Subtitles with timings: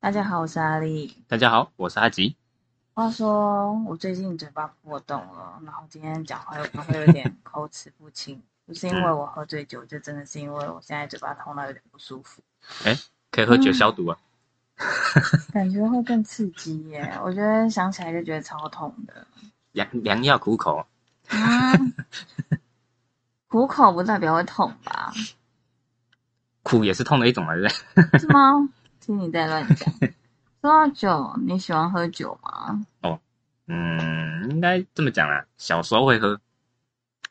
[0.00, 1.22] 大家好，我是阿丽。
[1.28, 2.36] 大家好，我是阿吉。
[2.94, 12.42] 话说我最近嘴巴破洞了，然后今天讲话有可能会有点口齿不清， 不是因为我喝醉酒，就真的是因为我现在嘴巴痛到有点不舒服，
[12.84, 12.98] 哎
[13.30, 14.18] 可以喝酒消毒啊。
[15.52, 17.18] 感觉会更刺激耶。
[17.22, 19.26] 我觉得想起来就觉得超痛的。
[19.72, 20.86] 良良药苦口，
[21.28, 21.94] 嗯，
[23.48, 25.12] 苦口不代表会痛吧？
[26.62, 27.68] 苦也是痛的一种嘛，对不
[28.12, 28.18] 对？
[28.20, 28.68] 是吗？
[29.00, 29.92] 听你在乱讲。
[30.60, 32.86] 说到酒，你喜欢喝酒吗？
[33.02, 33.18] 哦
[33.66, 35.44] 嗯，应该这么讲啦。
[35.56, 36.40] 小时候会喝，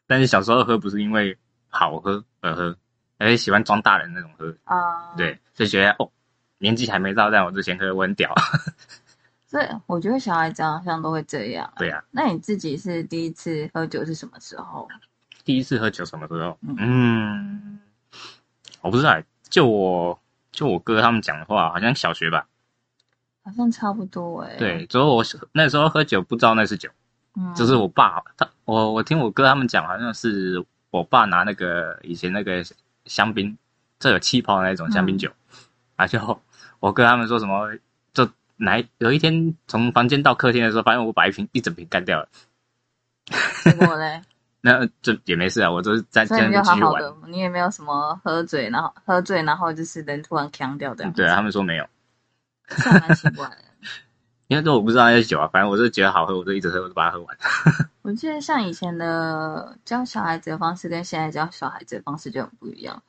[0.08, 1.38] 但是小时候喝不是因为
[1.70, 2.76] 好喝而喝，
[3.18, 4.54] 而是喜欢装大人那种喝。
[4.64, 6.10] 啊、，对，就觉得哦，
[6.58, 8.34] 年纪还没到，但我之前喝我很屌。
[9.48, 11.72] 所以我觉得小孩子好像都会这样。
[11.78, 14.88] 对啊，那你自己是第一次喝酒是什么时候？
[15.44, 16.58] 第一次喝酒什么时候？
[16.62, 17.80] 嗯嗯，
[18.82, 20.20] 我不知道欸，就我
[20.52, 22.48] 就我哥他们讲的话，好像小学吧。
[23.44, 26.90] 好像差不多哎、对，之后我那时候喝酒不知道那是酒。
[27.36, 32.64] 嗯，就是我爸他我我听我哥他们讲，好像是我爸拿那个以前那个
[33.06, 33.58] 香槟，
[34.00, 35.32] 这有气泡的那种香槟酒，
[35.96, 36.42] 啊，就
[36.80, 37.72] 我哥他们说什么，
[38.14, 42.28] 就来有一天从房间到客厅的时候，发现我把一瓶一整瓶干掉了，
[43.64, 44.22] 结果嘞，
[44.62, 47.02] 那这也没事啊，我就是在在所以你就那边继续玩。
[47.02, 51.12] 好好的，你也没有什么喝醉，然后喝醉，然后就是人突然呛掉这样。
[51.14, 51.88] 对啊，他们说没有，
[52.68, 53.58] 这样蛮奇怪的。
[54.48, 57.38] 因为这我不知道那些酒啊，反正我是觉得好喝，我就一直喝，我就把它喝完。
[58.04, 62.94] 我记得像以前的教小孩子的方式跟现在教小孩子的方式就很不一样。
[62.96, 63.02] 啊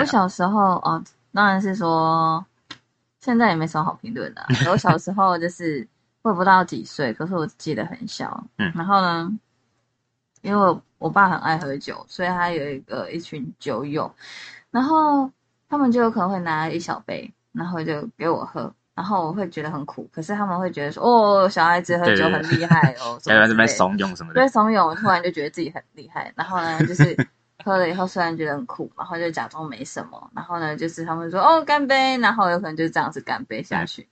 [0.00, 1.02] 我小时候哦，
[1.32, 2.44] 当然是说
[3.20, 5.88] 现在也没什么好评论的啊、我小时候就是
[6.20, 8.44] 我也不到几岁，可是我记得很小。
[8.58, 9.32] 嗯然后呢，
[10.42, 14.14] 因为我我爸很爱喝酒，所以他有一个一群酒友，
[14.70, 15.28] 然后
[15.68, 18.72] 他们就有可能会拿一小杯，然后就给我喝。
[18.92, 26.30] 然后我会觉得很苦，可是他们会觉得说，哦，小孩子喝酒很厉害哦， 什在这边怂恿什么的对，怂恿，我突然就觉得自己很厉害。
[26.36, 27.16] 然后呢，就是
[27.64, 30.30] 喝了以后，虽然觉得很苦，然后就假装没什么。
[30.34, 34.06] 然后呢，就是他们说哦干杯，然后有可能就这样子干杯下去。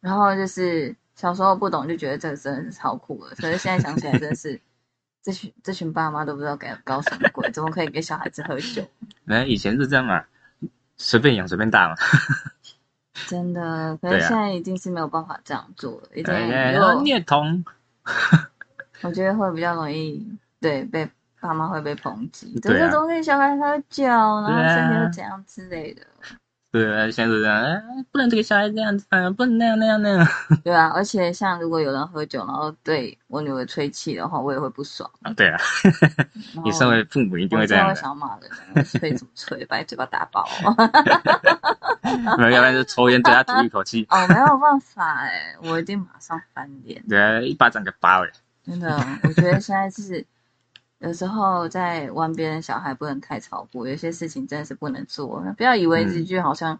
[0.00, 3.34] 然后就是小时候不懂，就觉得这个真的是超酷的。
[3.34, 4.60] 可是现在想起来，真的是
[5.22, 8.82] 这群这群爸妈都不知道该搞什么鬼，怎么可以给小孩子喝酒？
[9.24, 10.24] 没以前是这样嘛，
[10.96, 11.96] 随便养随便大嘛。
[13.26, 16.08] 真的，可是现在已经是没有办法这样做了。
[16.14, 17.64] 一定哎，如果你也同
[19.02, 20.26] 我觉得会比较容易
[20.60, 21.08] 对被
[21.40, 26.02] 爸妈会被抨击，就对啊是怎么给小孩喝酒，然后身体又怎样之类的。
[26.70, 27.80] 对啊，现在是这样，哎，
[28.12, 30.28] 不能这个小孩这样子啊，不能那样那样那样
[30.62, 35.10] 对啊，而且像如果有人喝酒，然后对我女儿吹气的话，我也会不爽。
[35.22, 35.32] 啊。
[35.32, 35.58] 对啊，
[36.62, 38.36] 你身为父母一定会会这样的，想骂
[38.74, 40.46] 人，吹怎么吹，把你嘴巴打爆。
[42.36, 47.02] 没有，要不然就抽烟对他吐一口气，哦，没有办法哎，我一定马上翻脸。
[47.08, 48.30] 对啊，一巴掌给扒了。
[48.64, 50.24] 真的，我觉得现在是
[51.00, 55.40] 有时候在玩别人小孩不能太超过，有些事情真的是不能做。
[55.56, 56.78] 不要以为嗯这句好像、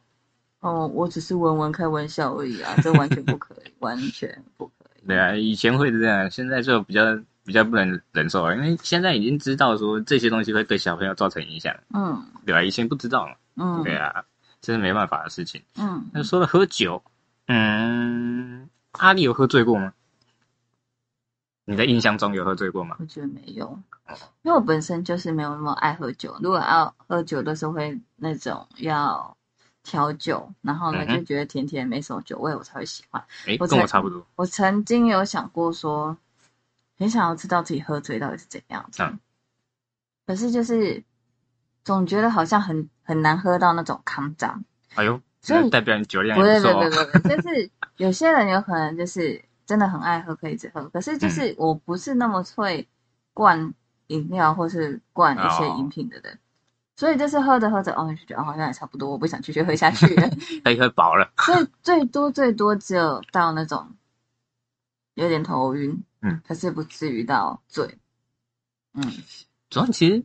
[0.60, 5.06] 哦，我只是玩玩开玩笑而已啊，这完全不可以，完全不可以。
[5.06, 12.62] 对啊，以前会是这样，现在就比较比较不能忍受了，因为现在已经知道说这些东西会对小朋友造成影响，嗯对吧？
[12.62, 14.24] 以前不知道嘛，嗯，对啊，
[14.60, 15.62] 这是没办法的事情。
[15.76, 17.00] 嗯，那说了喝酒，
[17.46, 19.92] 嗯，阿丽有喝醉过吗？
[21.68, 22.96] 你的印象中有喝醉过吗？
[22.98, 23.78] 我觉得没有，
[24.40, 26.34] 因为我本身就是没有那么爱喝酒。
[26.40, 29.36] 如果要喝酒，的时候会那种要
[29.82, 33.22] 调酒，然后呢、嗯就觉得甜甜没什么酒味，我才会喜欢。
[33.44, 34.26] 诶，我才跟我差不多。
[34.36, 36.16] 我曾经有想过说，
[36.98, 39.20] 很想要知道自己喝醉到底是怎样子，嗯
[40.26, 41.04] 可是就是
[41.84, 44.64] 总觉得好像很很难喝到那种康张。
[44.94, 46.84] 哎呦，所以代表你酒量不错哦。
[46.84, 50.88] 不对不对，就是有些人有可能就是真的很爱喝，可以一直喝。
[50.88, 52.88] 可是嗯就是我不是那么会
[53.34, 53.74] 灌
[54.06, 56.38] 饮料或是灌一些饮品的人，
[56.96, 60.26] 所以就是喝着喝着，哦，就觉得哦好像也差不多，我不想继续喝下去了。
[60.64, 61.30] 喝一喝饱了。
[61.44, 63.86] 所以最多最多只有到那种
[65.14, 67.98] 有点头晕，嗯，可是不至于到醉，
[68.94, 69.02] 嗯，
[69.68, 70.24] 主要其实，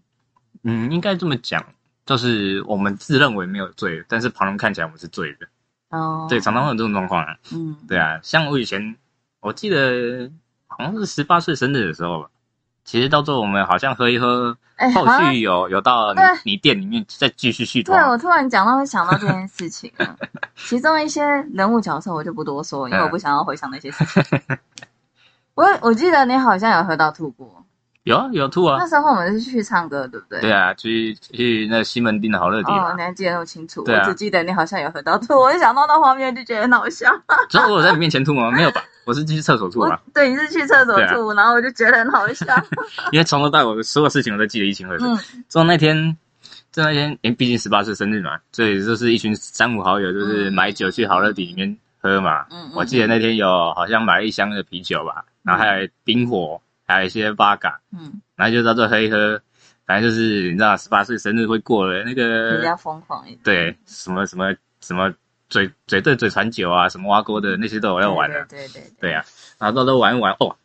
[0.64, 1.66] 嗯，应该这么讲，
[2.06, 5.48] 就是我们自认为没有醉，但是旁人看起来我们是醉的。
[5.90, 7.38] 哦，对，常常会有这种状况啊。
[7.52, 8.96] 嗯，对啊，像我以前，
[9.44, 10.32] 我记得
[10.68, 12.30] 好像是十八岁生日的时候吧。
[12.86, 20.18] 其实到最后我们好像喝一喝，哎，后续有有到你你店里面再继续续团对，我突然讲到会想到这件事情了。
[20.68, 21.24] 其中一些
[21.54, 24.42] 人物角色我就不多说，因为我不想要回想那些事情。
[25.54, 27.63] 我我记得你好像有喝到吐过，
[28.04, 30.42] 有啊有吐啊那，时候我们是去唱歌，对不对？
[30.42, 33.82] 对啊，去去那个西门町的好乐迪你，还记得那么清楚？
[33.86, 37.10] 对啊我只记得你好像有喝到吐，我一想到那画面就觉得很好笑。
[37.50, 38.52] 所以我在你面前吐吗？
[38.52, 42.46] 没有吧， 我是去厕所吐我啊，对你是去厕所吐，然后我就觉得很好笑。
[43.14, 45.06] 因为从头到尾所有事情我都记得一清二楚。
[45.06, 45.18] 嗯
[45.48, 46.18] 就那天，
[46.74, 52.46] 就那天，因为毕竟十八岁生日嘛，所以就是一群三五好友，就是嗯买酒去好乐迪里面喝嘛。
[52.52, 59.42] 嗯，我记得那天有好像买了一箱的啤酒吧，然后还有冰火，还有一些八嘎，嗯，然后就到这喝一喝，
[59.86, 63.40] 反正就是你知道，十八岁生日会过了，那个比较疯狂一点。
[63.44, 65.14] 对什么什么什么
[65.50, 69.24] 嘴嘴对嘴传酒啊，什么挖锅的那些都有要玩的，对对对对啊，
[69.60, 70.56] 然后到都玩一玩哦，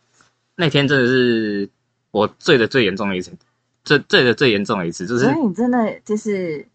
[0.56, 1.68] 那天真的是
[2.10, 3.32] 我醉的最严重的一次，
[3.84, 6.66] 醉醉的最严重的一次，就是所以你真的就是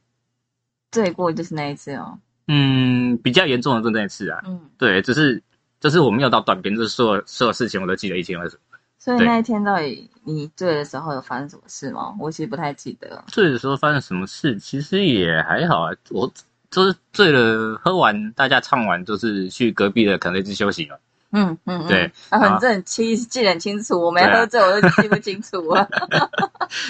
[0.91, 2.17] 醉过，就是那一次哦。
[2.47, 5.41] 嗯比较严重的就那一次啊，嗯，对，只是
[5.79, 8.57] 就是我没有到短片，就是所有所有事情我都记得一清二楚。
[9.05, 12.15] 对所以那一天到底你醉的时候有发生什么事吗？
[12.19, 13.23] 我其实不太记得。
[13.27, 15.91] 醉的时候发生什么事，其实也还好啊。
[16.09, 16.31] 我
[16.71, 20.99] 就是醉了，喝完大家唱完，就是去隔壁的肯德基休息了。
[21.31, 25.89] 嗯嗯，嗯对，啊，啊很这很记记得很清楚，我没喝醉，我都记不清楚了。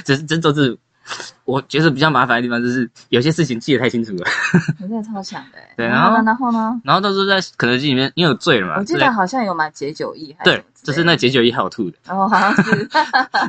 [0.05, 0.77] 这 这都是
[1.45, 4.25] 我觉得比较麻烦的地方，就是有些事情记得太清楚了。
[4.81, 5.73] 我真的超强的欸。
[5.75, 6.15] 对然后呢？
[6.17, 6.81] 然然后呢？
[6.83, 12.89] 然后都是在肯德基里面，因为我醉了嘛，我记得好像有买解酒液，还对就是那解酒液还有吐的，哦，好像是。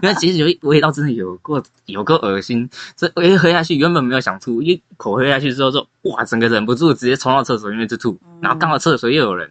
[0.03, 9.49] 因为解酒液味道真的有过有够恶心，这我一喝下去，原本没有想吐，一口喝下去之后就哇，整个忍不住直接冲到厕所里面去吐，嗯然后刚好厕所又有人，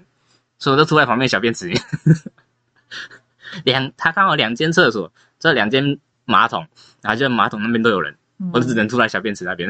[0.59, 1.79] 所以我就吐在旁边小便池里。
[3.63, 6.65] 两，他刚好两间厕所，这两间马桶，
[7.01, 8.15] 然后就马桶那边都有人，
[8.53, 9.69] 我就只能吐在小便池那边，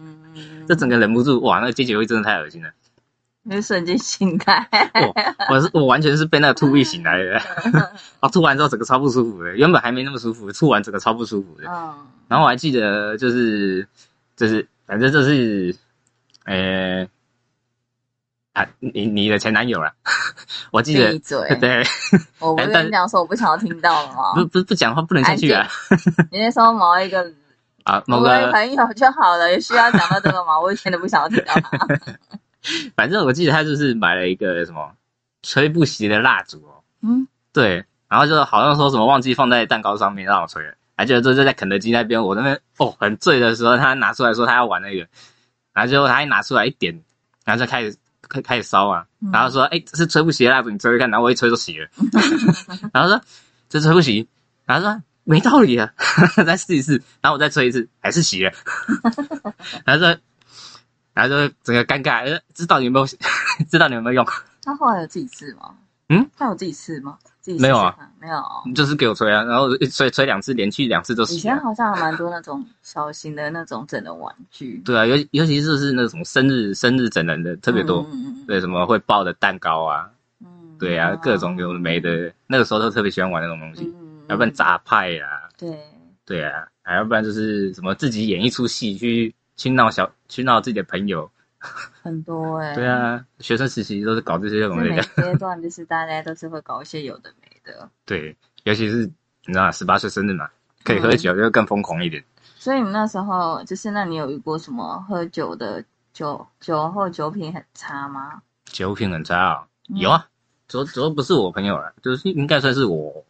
[0.68, 2.70] 这整个忍不住，哇，那个解酒会真的太恶心了。
[3.50, 4.68] 就瞬间醒来。
[5.48, 7.40] 我我是我完全是被那个吐味醒来的，
[8.20, 11.64] 啊吐完之后整个超不舒服的，原本还没那么舒服，吐完整个超不舒服的。
[11.66, 11.94] 嗯
[12.28, 13.88] 然后我还记得就是
[14.36, 15.74] 就是反正就是，
[16.44, 17.08] 呃，
[18.58, 19.92] 啊，你你的前男友了，
[20.72, 21.56] 我记得闭嘴！
[21.60, 21.84] 对，
[22.40, 24.34] 我跟你讲说我不想要听到了吗？
[24.34, 25.68] 不不不讲话不能下去啊
[26.32, 27.22] 你那时候某一个
[27.84, 30.58] 啊，某某个个朋友就好了，有需要讲到这个吗？
[30.58, 31.86] 我以前都不想要听到他。
[32.96, 34.90] 反正我记得他就是买了一个什么
[35.42, 45.06] 吹不熄的蜡烛哦，嗯，对，然后就好像说什么忘记放在蛋糕上面让我吹了，还记得就是在肯德基那边，我那边哦很醉的时候，他拿出来说他要玩那个，
[45.72, 47.00] 然后最后他一拿出来一点，
[47.44, 47.96] 然后就开始
[48.28, 49.30] 开开始烧啊，嗯。
[49.32, 51.88] 然后说哎、这是吹不熄的蜡烛，你吹吹看，然后我一吹就熄了，
[52.92, 53.20] 然后说
[53.68, 54.26] 这吹不熄，
[54.64, 55.92] 然后说没道理啊，
[56.46, 58.52] 再试一次，然后我再吹一次，还是熄了，
[59.84, 60.16] 然后说。
[61.14, 63.04] 然后就整个尴尬，呃，知道你有没有，
[63.68, 64.24] 知道你有没有用，
[64.62, 65.74] 他后来有自己试吗？
[66.10, 67.18] 嗯，他有自己试吗？
[67.52, 68.36] 自己没有啊，没有。
[68.36, 68.62] 哦。
[68.74, 71.34] 就是给我吹啊，然后一 吹吹两次，连续两次都是。
[71.34, 80.08] 以前好像还蛮多那种小型的那种整人玩具，对啊，尤尤其是是那种生日生日整人的特别多，嗯嗯嗯对什么会爆的蛋糕啊，
[80.40, 85.78] 嗯，对啊，各种有的没的，那个时候都特别喜欢玩那种东西，嗯，要不然杂派啊，对，
[86.24, 91.30] 对啊，还要不然就是什么自己演一出戏去去闹小去闹自己的朋友，
[92.08, 92.74] 很多哎。
[92.74, 99.04] 对，啊，学生时期都是搞这些东西的，阶段就是大家都是会搞一些有的没的， 对，尤其是
[99.46, 100.48] 你知道十八岁生日嘛，
[100.82, 102.24] 可以喝酒就更疯狂一点。
[102.56, 108.42] 所以你那时候就是，那你有遇过什么喝酒的酒酒后酒品很差吗？
[108.64, 109.98] 酒品很差啊、嗯。
[109.98, 110.26] 有啊，
[110.66, 113.24] 主主要不是我朋友了，就是应该算是我，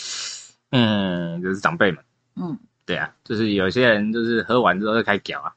[0.72, 2.02] 嗯，就是长辈们，
[2.36, 5.52] 嗯，对啊，就是有些人就是喝完之后就开始屌啊，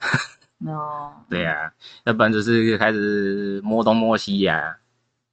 [0.66, 1.72] 哦，对啊，
[2.04, 4.78] 要不然就是开始摸东摸西呀、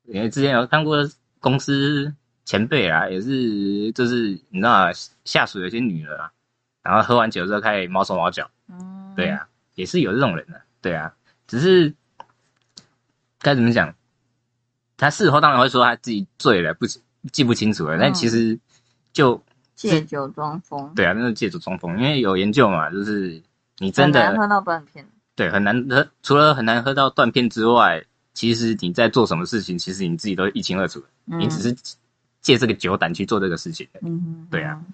[0.04, 0.99] 因为之前有看过
[1.40, 2.12] 公司
[2.44, 4.90] 前辈啊，也是就是你知道啊
[5.25, 6.30] 下属有些女的啊，
[6.82, 11.12] 然后喝完酒之后开始毛手毛脚，嗯，对，啊，也是有这种人的、对啊，
[11.47, 11.92] 只是
[13.40, 13.94] 该怎么讲？
[14.97, 16.85] 他事后当然会说他自己醉了，不
[17.30, 18.14] 记不清楚了，但嗯。
[18.14, 18.58] 其实
[19.12, 19.40] 就
[19.75, 23.40] 借酒装疯，对啊，那是借酒装疯，因为有研究嘛，就是
[23.78, 24.20] 你真的
[25.38, 28.04] 对很难喝，除了很难喝到断片之外，
[28.35, 31.73] 其实你在做什么事情，其实你自己都一清二楚，嗯你只是
[32.40, 33.88] 借这个酒胆去做这个事情。
[34.02, 34.85] 嗯哼，对啊。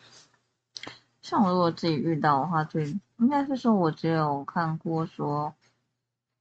[1.23, 2.85] 像我如果自己遇到的话，最
[3.17, 5.55] 应该是说我只有看过说，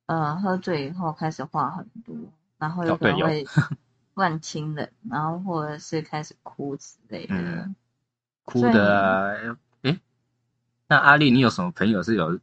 [0.08, 2.14] 呃，喝醉以后开始话很多，
[2.58, 3.46] 然后有可能会
[4.16, 7.36] 乱亲人，然后或者是开始哭之类的。
[7.36, 7.74] 嗯
[8.44, 9.98] 哭的啊，诶，
[10.90, 12.38] 那阿丽，你有什么朋友是有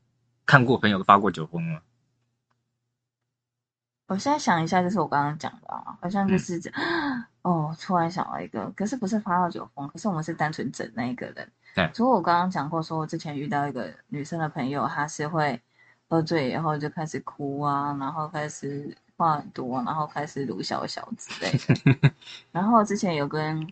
[0.50, 1.80] 看过朋友发过酒疯吗？
[4.08, 6.68] 我现在想一下，就是我刚刚讲的啊，好像就是这、
[7.42, 11.52] 哦，突然想到一个，可是不是发到酒疯，可是我们是单纯整那一个人。
[11.76, 15.62] 对除了我刚刚讲过，说我之前遇到一个女生的朋友，她是会
[16.08, 22.10] 喝醉以后就开始哭啊，然后开始话很多，然后开始鲁小小之类的。
[22.50, 23.64] 然后之前有跟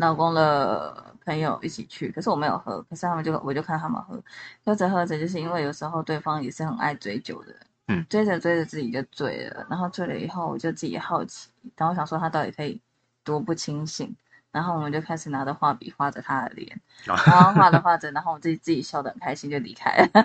[0.00, 4.20] 老公的朋友一起去，可是我没有喝，可是他们就我就看他们喝，
[4.64, 7.54] 喝着喝着，就是因为有时候对方也是很爱追酒的，
[7.88, 8.04] 嗯。
[8.08, 12.80] 追着追着自己就醉了，然后醉了以后，我就自己好奇，然后想说他到底可以
[13.22, 14.16] 多不清醒，
[14.50, 20.24] 然后我们就开始拿着画笔画着他的脸，然后画着画着，然后我自己自己笑得很开心就离开了，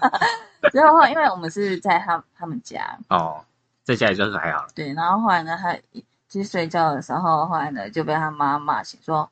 [0.70, 3.44] 最后因为我们是在他他们家，哦，
[3.82, 5.76] 在家里就是还好，对，然后后来呢，他
[6.36, 9.26] 其实睡觉的时候，后来呢就被他妈骂醒，说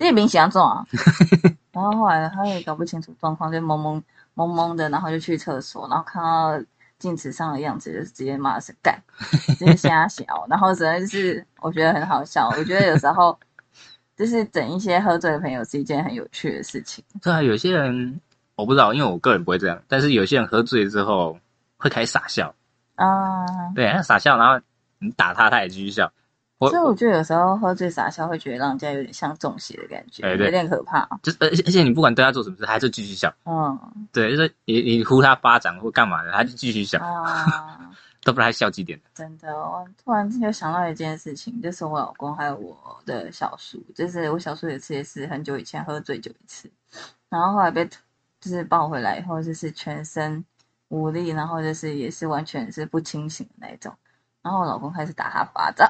[0.00, 0.84] 你明想做啊。
[1.70, 4.02] 然后后来他也搞不清楚状况，就懵懵
[4.34, 6.60] 懵懵的，然后就去厕所，然后看到
[6.98, 9.00] 镜子上的样子，就是直接骂是干，
[9.56, 12.48] 直接瞎笑，然后真的就是我觉得很好笑。
[12.58, 13.38] 我觉得有时候
[14.16, 17.04] 就是整一些喝醉的朋友是一件很有趣的事情。
[17.22, 18.20] 对啊，有些人
[18.56, 21.38] 我不知道，因为我个人不会这样，但是有些人喝醉之后
[21.76, 22.52] 会开始傻笑，
[22.96, 24.60] 啊，对，他傻笑，然后
[24.98, 26.10] 你打他，他也继续笑。
[26.60, 31.08] 我所以我觉得有时候喝醉傻笑会觉得让人家有点像中邪的感觉，有点可怕。
[31.22, 33.34] 就是而且而且你不管对他做什么事，他就继续笑。
[33.44, 37.90] 嗯对，就是你你呼他巴掌或干嘛的，他就继续笑，啊。
[38.22, 39.00] 都不知道他笑几点。
[39.14, 42.76] 真的，我突然就想到一件事情，就是我老公还有我
[43.06, 46.70] 的小叔，就是我小叔有一次也是很久以前喝醉酒一次，
[47.30, 47.88] 然后后来被
[48.38, 50.44] 就是抱回来以后，就是全身
[50.88, 53.90] 无力，然后就是也是完全是不清醒的那种，
[54.42, 55.86] 然后我老公开始打他巴掌，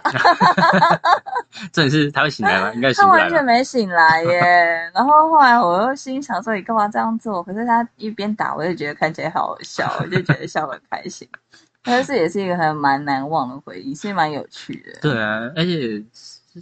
[1.73, 2.73] 重点是他会醒来吗？
[2.75, 3.11] 应该醒他。
[3.11, 4.91] 完全没醒来耶。
[4.93, 7.43] 然后后来我又心想说你干嘛这样做？
[7.45, 11.29] 可是他一边打，我就觉得看起来好好笑，我就觉得笑得很开心。
[11.85, 15.01] 但是也是一个还蛮难忘的回忆，是蛮有趣的。
[15.01, 16.03] 对啊，而且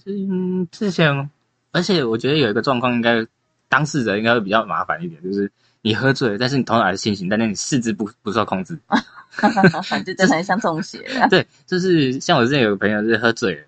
[0.07, 1.31] 嗯，之前，
[1.73, 3.27] 而且我觉得有一个状况，应该
[3.69, 5.51] 当事者应该会比较麻烦一点，就是
[5.83, 8.79] 你喝醉了，但是你头脑还是清醒，但是你四肢不不受控制。
[10.05, 11.29] 就真的很像中邪了。
[11.29, 13.65] 对，就是像我之前有个朋友是喝醉了，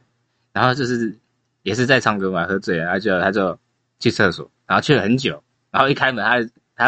[0.52, 1.16] 然后就是
[1.62, 3.56] 也是在唱歌嘛，喝醉了，他就他就
[3.98, 6.40] 去厕所，然后去了很久，然后一开门他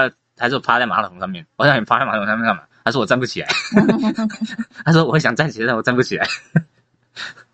[0.09, 2.63] 他他就趴在马桶上面，我想你趴在马桶上面干嘛？
[2.85, 3.49] 他说我站不起来，
[4.85, 6.27] 他说我想站起来，但我站不起来。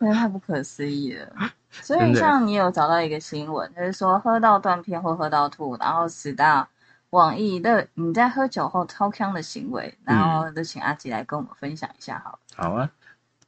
[0.00, 1.52] 真的太不可思议了。
[1.70, 6.66] 所以像你有找到一个新闻，就是说喝到断片或喝到吐，然后十大
[7.10, 12.38] 网易的你在喝酒后超康的行为，然后就请阿吉来跟我们分享一下好了。
[12.54, 12.90] 好啊，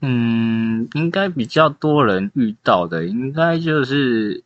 [0.00, 4.42] 嗯，应该比较多人遇到的，应该就是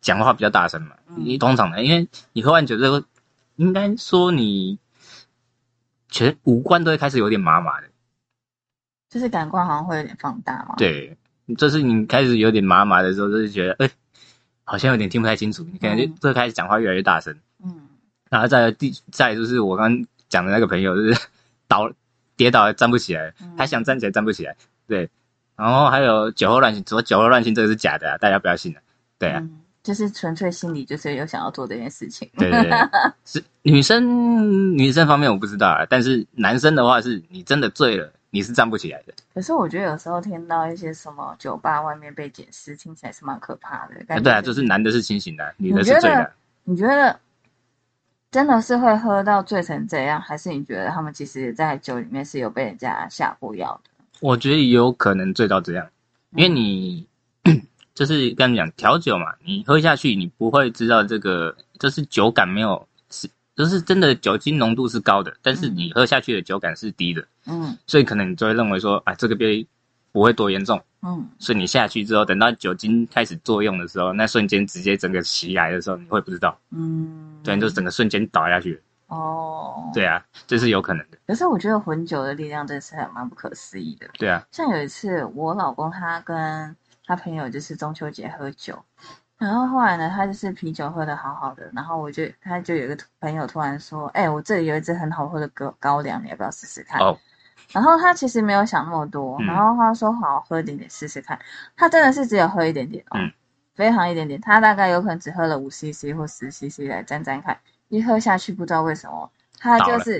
[0.00, 0.96] 讲话比较大声嘛。
[1.08, 3.02] 嗯你通常的，因为你喝完酒之后，
[3.54, 4.78] 应该说你
[6.08, 7.88] 全五官都会开始有点麻麻的。
[9.08, 11.16] 就是感官好像会有点放大嘛。，对，
[11.56, 13.90] 就是你开始有点麻麻的时候，就是觉得，哎、
[14.64, 17.32] 好像有点听不太清楚，你可能就开始讲话越来越大声。
[17.32, 17.40] 嗯，
[18.28, 21.20] 然后再来第再就是我刚刚讲的那个朋友，就是
[21.68, 21.90] 倒
[22.36, 24.56] 跌倒站不起来，嗯还想站起来站不起来，
[24.86, 25.08] 对。
[25.56, 28.80] 然后还有酒后乱性，说酒后乱性这个是假的、啊，大家不要信了。
[29.18, 32.28] 对啊，嗯，就是纯粹心里就是有想要做这件事情。
[32.36, 32.70] 对对对，
[33.24, 39.14] 是女生女生方面我不知道啊，但是男生的话是你真的醉了，你是站不起来的。
[39.32, 44.20] 可是我觉得有时候听到一些什么酒吧外面被捡尸，听起来是蛮可怕的。
[44.20, 46.32] 对啊，就是男的是清醒的，女的你觉得是醉的。
[46.64, 47.18] 你觉得
[48.30, 53.90] 真的是会喝到醉成这样，还是你觉得他们其实在酒里面是有被人家下过药的？
[54.20, 55.86] 我觉得有可能醉到这样，
[56.34, 57.06] 因为你
[57.94, 67.76] 就是跟你讲调酒嘛，你喝下去你不会知道这个，就是酒感没有是，就是真的酒精浓度是高的，但是你喝下去的酒感是低的，嗯。
[67.86, 69.66] 所以可能你就会认为说，啊，这个杯
[70.12, 79.92] 不会多严重，嗯，所以你下去之后，等到酒精开始作用的时候，那瞬间直接整个袭来的时候，你会不知道，嗯，对，就是整个瞬间倒下去，哦，。
[79.94, 84.08] 对啊，这是有可能的，可是我觉得混酒的力量真的是还蛮不可思议的。
[84.18, 86.74] 对啊，像有一次，我老公他跟
[87.06, 88.76] 他朋友就是中秋节喝酒，
[89.38, 97.16] 然后后来呢，他就是啤酒喝的好好的，然后我就他就有一个朋友突然说：“哎、我这里有一支很好喝的高高粱，你要不要试试看？”哦，
[97.72, 99.46] 然后他其实没有想那么多，嗯。
[99.46, 101.38] 然后他说好喝一点点试试看，
[101.76, 103.32] 他真的是只有喝一点点哦，嗯。
[103.74, 107.58] 非常一点点，他大概有可能只喝了五 CC 或十 CC 来沾沾看，
[107.88, 110.18] 一喝下去不知道为什么，他就是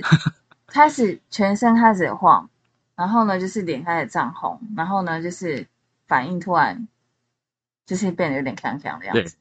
[0.67, 2.47] 开始全身开始晃，
[2.95, 5.65] 然后呢就是脸开始涨红，然后呢就是
[6.05, 6.87] 反应突然
[7.87, 9.35] 就是变得有点强强的样子。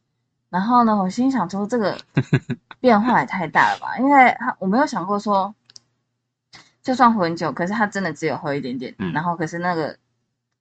[0.48, 1.98] 然后呢，我心想说这个
[2.80, 5.54] 变化也太大了吧，因为他我没有想过说，
[6.86, 9.96] 就算混酒，可是他真的只有喝一点点，嗯然后可是那个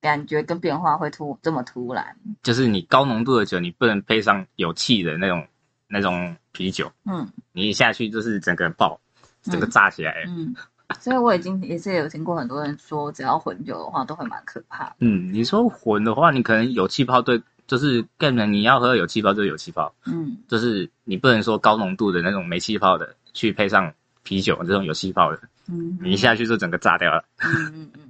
[0.02, 2.04] 感觉跟变化会突这么突然。
[2.42, 5.48] 就是你高浓度的酒，你不能配上有气的那种
[5.88, 9.00] 那种啤酒，嗯你一下去就是整个爆，
[9.44, 10.32] 整个炸起来了。
[10.32, 10.56] 嗯，
[11.00, 14.96] 所以我已经也是有听过很多人说，只要混酒的话都会蛮可怕的。
[15.02, 27.24] 嗯，你说混的话，你可能有气泡对，就是更能你要喝有气泡就有气泡，嗯就是你不能说高浓度的那种没气泡的去配上啤酒这种有气泡的，嗯，你一下去就整个炸掉了。
[27.40, 28.02] 嗯嗯嗯。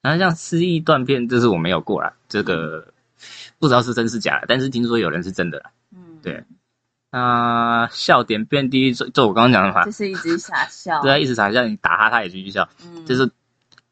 [0.00, 2.92] 然后像失忆断片，这是我没有过啦，这个
[3.58, 5.70] 不知道是真是假的，但是听说有人是真的啦。
[5.92, 6.44] 嗯，对。
[7.10, 9.84] 啊、笑点变低，这这我刚刚讲的嘛。
[9.84, 11.02] 就，是一直傻笑。
[11.02, 13.30] 对啊，一直傻笑，你打他他也继续笑，嗯，就是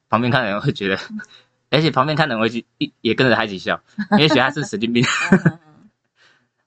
[0.08, 0.98] 旁边看的人会觉得，
[1.70, 3.80] 而且旁边看的人会去一也跟着他一起笑，
[4.12, 5.60] 因为觉得他是神经病， 嗯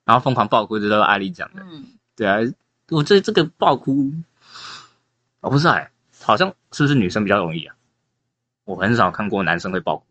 [0.04, 1.62] 然后疯狂爆哭，这都是阿丽讲的。
[1.64, 1.84] 嗯。
[2.14, 2.38] 对啊，
[2.90, 4.12] 我这这个爆哭，
[5.40, 5.90] 我、不知道哎、
[6.24, 7.74] 好像是不是女生比较容易啊？
[8.64, 10.06] 我很少看过男生会爆哭。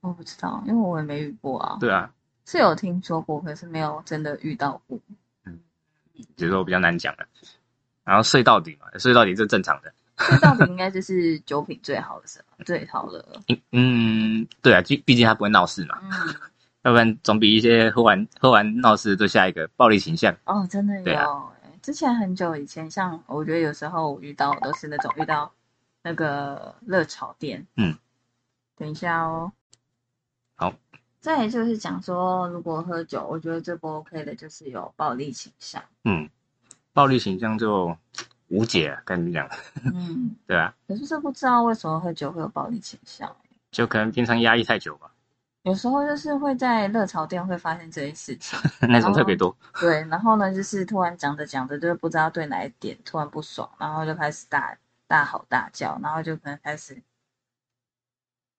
[0.00, 1.76] 我不知道，因为我也没遇过啊。
[1.78, 2.10] 对啊，
[2.46, 4.98] 是有听说过，可是没有真的遇到过。
[5.44, 5.58] 嗯
[6.36, 7.26] 只是说比较难讲了。
[8.02, 9.92] 然后睡到底嘛，睡到底是正常的。
[10.18, 13.24] 睡到底应该就是酒品最好的时候， 最好的。
[13.48, 16.10] 嗯嗯，对啊，毕毕竟他不会闹事嘛，嗯，
[16.82, 20.34] 要不然总比一些喝完喝完闹事的就下一个暴力倾向。
[20.44, 21.24] 哦，真的有、欸。
[21.88, 25.50] 之前很久以前，像我觉得有时候我遇到都是那种遇到
[26.02, 27.66] 那个热炒店。
[27.76, 27.96] 嗯，
[28.76, 29.50] 等一下哦。
[30.54, 30.74] 好。
[31.18, 35.82] 再来就是讲说，如果喝酒，我觉得最不 OK 的就是有暴力倾向。
[36.04, 36.28] 嗯，
[36.92, 37.96] 暴力倾向就
[38.48, 39.48] 无解啊，跟你讲，
[39.82, 43.34] 嗯， 对啊、可是这不知道为什么喝酒会有暴力倾向。
[43.70, 45.10] 就可能平常压抑太久吧，
[45.68, 48.58] 有时候就是会在热炒店会发现这些事情，
[48.88, 49.54] 那种特别多。
[49.78, 54.74] 对，然后呢，就是突然讲着讲着，就是不知道对哪一点突然不爽，然后就开始大
[55.06, 56.96] 大吼大叫，然后就可能开始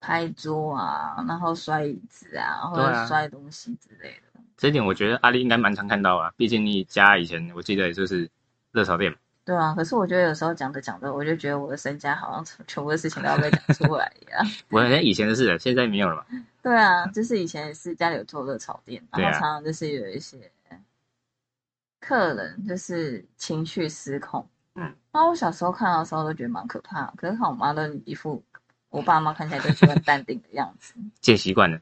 [0.00, 4.40] 拍桌啊，然后摔椅子啊，或对啊者摔东西之类的。
[4.56, 8.30] 这一点我觉得阿丽应该蛮常看到啊，毕竟你家以前我记得就是
[8.70, 14.46] 热炒店嘛，对啊，可是我觉得有时候讲着讲着，我就觉得我的身家好像全全部的事情都要被讲出来一样。
[14.70, 16.24] 我那以前的事了，现在没有了嘛。
[16.62, 20.50] 对啊，就是以前也是家里有做热炒店，然后常常就是有一些
[22.00, 24.46] 客人就是情绪失控。
[24.74, 28.42] 嗯，那我小时候看到的时候都觉得蛮可怕，可是看我妈都一副
[28.88, 30.94] 我爸妈看起来就是很淡定的样子。
[31.20, 31.80] 见习惯了，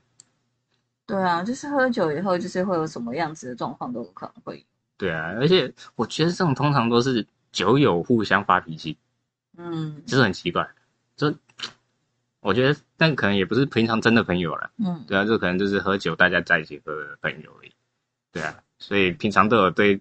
[1.07, 4.65] 对啊，就是喝酒以后，就是会有什么样子的状况都有可能会有。
[4.97, 8.99] 对啊，而且我觉得这种通常都是酒友互相发脾气，
[9.57, 10.69] 嗯就是很奇怪。
[11.17, 11.33] 就
[12.41, 17.73] 我觉得，但可能也不是平常真的朋友了，嗯对啊，这可能就是喝酒大家在一起喝的朋友而已，
[18.33, 20.01] 对啊，所以平常都有对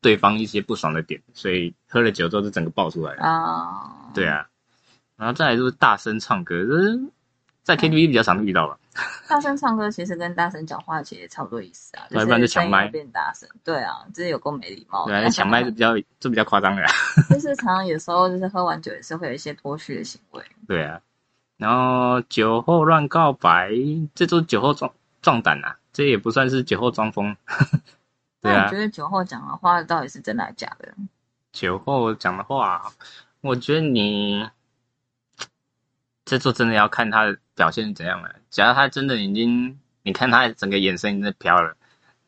[0.00, 4.48] 对方一些不爽的点，所以喝了酒之后就整个爆出来了，啊，对啊，
[5.16, 7.00] 然后再来就是大声唱歌，就是
[7.62, 8.78] 在 KTV 比较常遇到吧，
[9.28, 13.48] 大声唱歌其实跟大声讲话其实也差不多意思啊，对不然就抢麦变大声。
[13.64, 15.12] 对啊，这有够没礼貌的。
[15.12, 16.90] 对啊，抢麦是比较就比较夸张的啦，
[17.30, 20.44] 就是常常有时候就是喝完酒也是会有一些脱序的行为。
[20.66, 21.00] 对啊，
[21.62, 23.70] 然后酒后乱告白，
[24.16, 27.36] 这都酒后壮壮胆啊，这也不算是酒后装疯，
[28.42, 30.92] 对啊觉，得酒后讲的话到底是真的还是假的？
[31.52, 32.92] 酒后讲的话，
[33.42, 34.44] 我觉得你
[36.24, 38.34] 这就真的要看他的表现是怎样了。
[38.50, 41.76] 假如他真的已经，你看他整个眼神已经在飘了，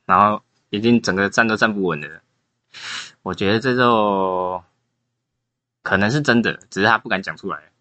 [0.06, 2.20] 然后已经整个站都站不稳了，
[3.22, 4.62] 我觉得这就
[5.82, 7.73] 可能是真的，只是他不敢讲出来。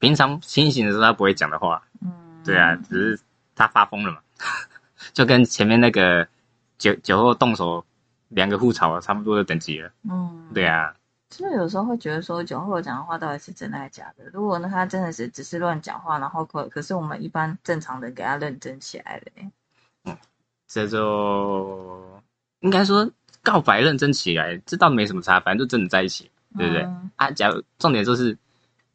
[0.00, 2.10] 平常清醒的时候他不会讲的话，嗯，
[2.44, 3.22] 对啊，只是
[3.54, 4.18] 他发疯了嘛，
[5.14, 6.26] 就跟前面那个
[6.78, 7.84] 酒酒后动手
[8.30, 9.90] 两个互吵差不多的等级了。
[10.10, 10.92] 嗯，对啊，
[11.28, 14.24] 就是有时候会觉得说酒后讲的话到底是真的还是假的？
[14.32, 20.16] 如果呢他真的是只是乱讲话，然后可可是我们一般正常人给他认真起来了欸，
[20.66, 22.02] 这就
[22.60, 23.10] 应该说
[23.42, 26.82] 告白认真起来，这倒没什么差，反正就真的在一起，对不对？
[26.84, 27.10] 嗯。
[27.16, 28.36] 啊，假如重点就是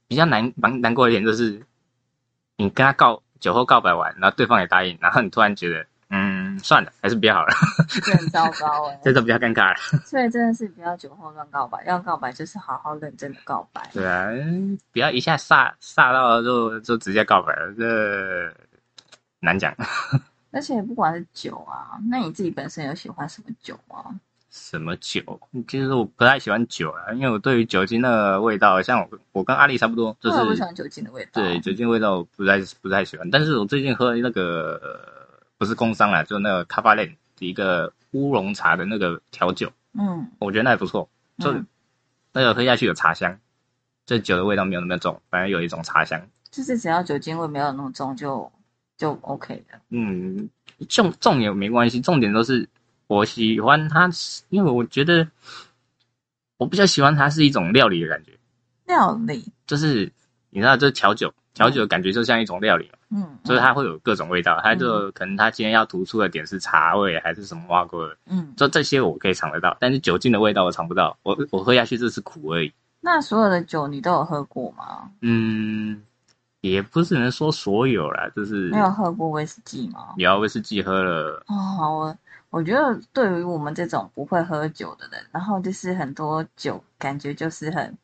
[0.08, 1.62] 比较难难难过一点，就是
[2.58, 7.54] 你跟他告酒后告白完，然后对方也答应，然后你突然觉得，嗯，算了，还是不要好了，
[8.04, 10.00] 这很糟糕哎、 这就比较尴尬了。
[10.06, 13.90] 所以真的是不要酒后乱告白，要告白就是好好认真的告白。
[13.94, 18.54] 对啊，嗯不要一下煞煞到了就就直接告白了，这
[19.40, 19.76] 难讲。
[20.52, 24.18] 而且不管是酒啊，那你自己本身有喜欢什么酒吗？
[24.58, 25.22] 什么酒？
[25.68, 31.42] 其实我不太喜欢酒啊，因为我对于酒精的味道，像我我跟阿丽差不多，就是不喜欢酒精的味道。
[31.42, 33.30] 对酒精味道我不太不太喜欢。
[33.30, 41.68] 但是我最近喝那个呃不是工商啦，就那个卡巴链一个乌龙茶的那个调酒，嗯，我觉得那还不错，就、嗯
[42.32, 43.38] 那个喝下去有茶香，
[44.06, 46.22] 这酒的味道没有那么重，反正有一种茶香。
[46.50, 48.52] 就是只要酒精味没有那么重就
[48.98, 49.80] 就 OK 的。
[49.90, 50.50] 嗯，
[50.88, 52.68] 重重也没关系，重点都是
[53.08, 54.10] 我喜欢它，
[54.50, 55.28] 因为我觉得
[56.58, 58.32] 我比较喜欢它是一种料理的感觉，
[58.86, 60.12] 料理，就是
[60.50, 72.72] 你知道，这调酒，调酒的感觉就像一种料理嘛，嗯，就是它会有各种味道，它就可能它今天要突出的点是茶味还是什么挖过的，嗯，就这些我可以尝得到，但是酒精的味道我尝不到，我我喝下去就是苦而已。
[73.02, 75.12] 那所有的酒你都有喝过吗？
[75.22, 76.02] 嗯，
[76.62, 80.16] 也不是能说所有啦，就是没有喝过威士忌吗？
[80.18, 82.18] 有威士忌喝了，哦，我
[82.56, 87.98] 我觉得对于我们这种不会喝酒的人，然后就是很多酒感觉就是很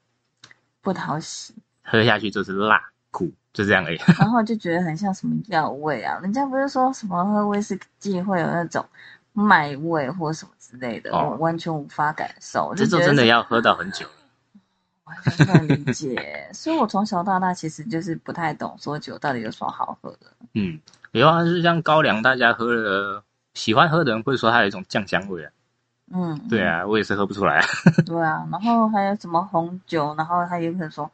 [0.81, 3.97] 不讨喜，喝下去就是辣苦，就这样而已。
[4.19, 6.19] 然后就觉得很像什么药味啊。
[6.21, 8.85] 人家不是说什么喝威士忌会有那种
[9.31, 12.67] 麦味或什么之类的，哦我完全无法感受。
[12.67, 14.11] 我这就真的要喝到很久了。
[15.05, 20.27] 完全不能理解，所以我从小到大其实就是不太懂说酒到底有什么好喝的。
[20.55, 20.77] 嗯，
[21.13, 25.51] 有啊，就是像高粱，大家喝了喜欢喝的人会说它有一种酱香味啊。
[26.13, 27.63] 嗯，对，啊，我也是喝不出来。
[28.05, 31.09] 对啊，然后还有什么红酒，然后他也可能说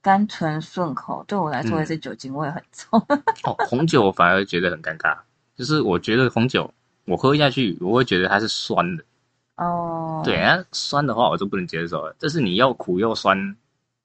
[0.00, 2.98] 甘醇顺口，对我来说也是酒精味很重。
[3.44, 5.14] 哦，红酒我反而觉得很尴尬，
[5.54, 6.72] 就是我觉得红酒
[7.04, 9.04] 我喝下去，我会觉得它是酸的。
[9.56, 12.16] 哦，对，啊，酸的话我就不能接受了。
[12.18, 13.54] 这是你要苦又酸，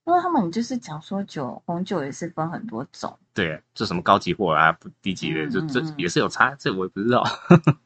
[0.06, 7.24] 因为他们就是讲说酒红酒也是分很多种，对，这什么高级货啊，不低级的，就这也是有差，这我也不知道。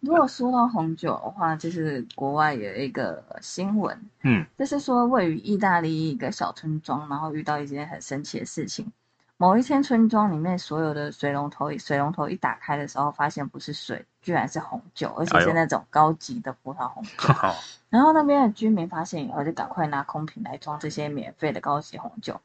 [0.01, 8.91] 如果说到红酒的话，就是国外有一个新闻，嗯，就是说位于意大利一个小村庄，然后遇到一件很神奇的事情。
[9.41, 17.33] 某一天，村庄里面所有的水龙头，水龙头一打开的时候，发现不是水，居然是红酒，而且是那种高级的葡萄红酒。
[17.89, 22.41] 然后那边的居民发现以后，就赶快拿空瓶来装这些免费的高级红酒。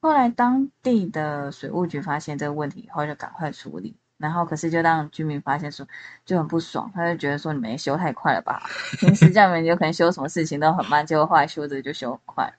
[0.00, 3.94] 后来当地的水务局发现这个问题以后，就赶快处理。
[4.16, 5.86] 然后可是就让居民发现说
[6.24, 8.62] 就很不爽，他就觉得说你们也修太快了吧？
[8.98, 12.54] 平时这样你们有可能修什么事情都很慢，结果后来修着就修很快。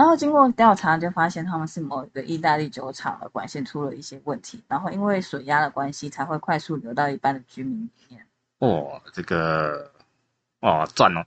[0.00, 8.26] 然后经过调查，就发现他们是某一个意大利酒厂的管线出了一些问题，然后因为水压的关系，才会快速流到一般的居民里面。
[8.60, 9.92] 哦，这个
[10.60, 11.22] 哦赚哦，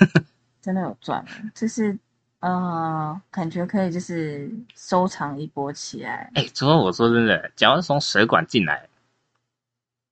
[0.62, 1.22] 真的有赚，
[1.54, 1.98] 就是
[2.40, 6.30] 呃，感觉可以就是收藏一波起来。
[6.36, 8.88] 哎，主要我说真的，假如从水管进来，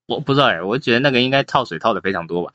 [0.05, 2.53] 我不知道哎，我觉得那个应该套水套的非常多吧。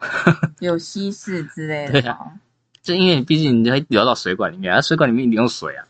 [0.58, 2.40] 有稀释之类对啊的吗？
[2.82, 5.86] 就因为毕竟你会流到水管里面，啊，水管里面一定有水啊。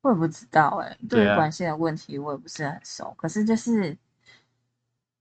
[0.00, 3.14] 我也不知道哎、对对管线的问题我也不是很熟。
[3.16, 3.96] 可是就是，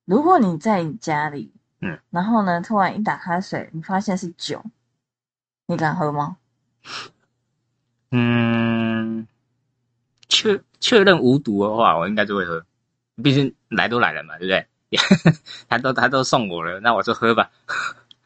[0.05, 4.63] 如果你在你家里，嗯，然后呢，突然一打开水，你发现是酒，
[5.65, 6.37] 你敢喝吗？
[8.11, 9.27] 嗯，
[10.29, 12.63] 确确认无毒的话，我应该就会喝。
[13.21, 14.67] 毕竟来都来了嘛，对不对？
[15.67, 17.51] 他都他都送我了，那我就喝吧。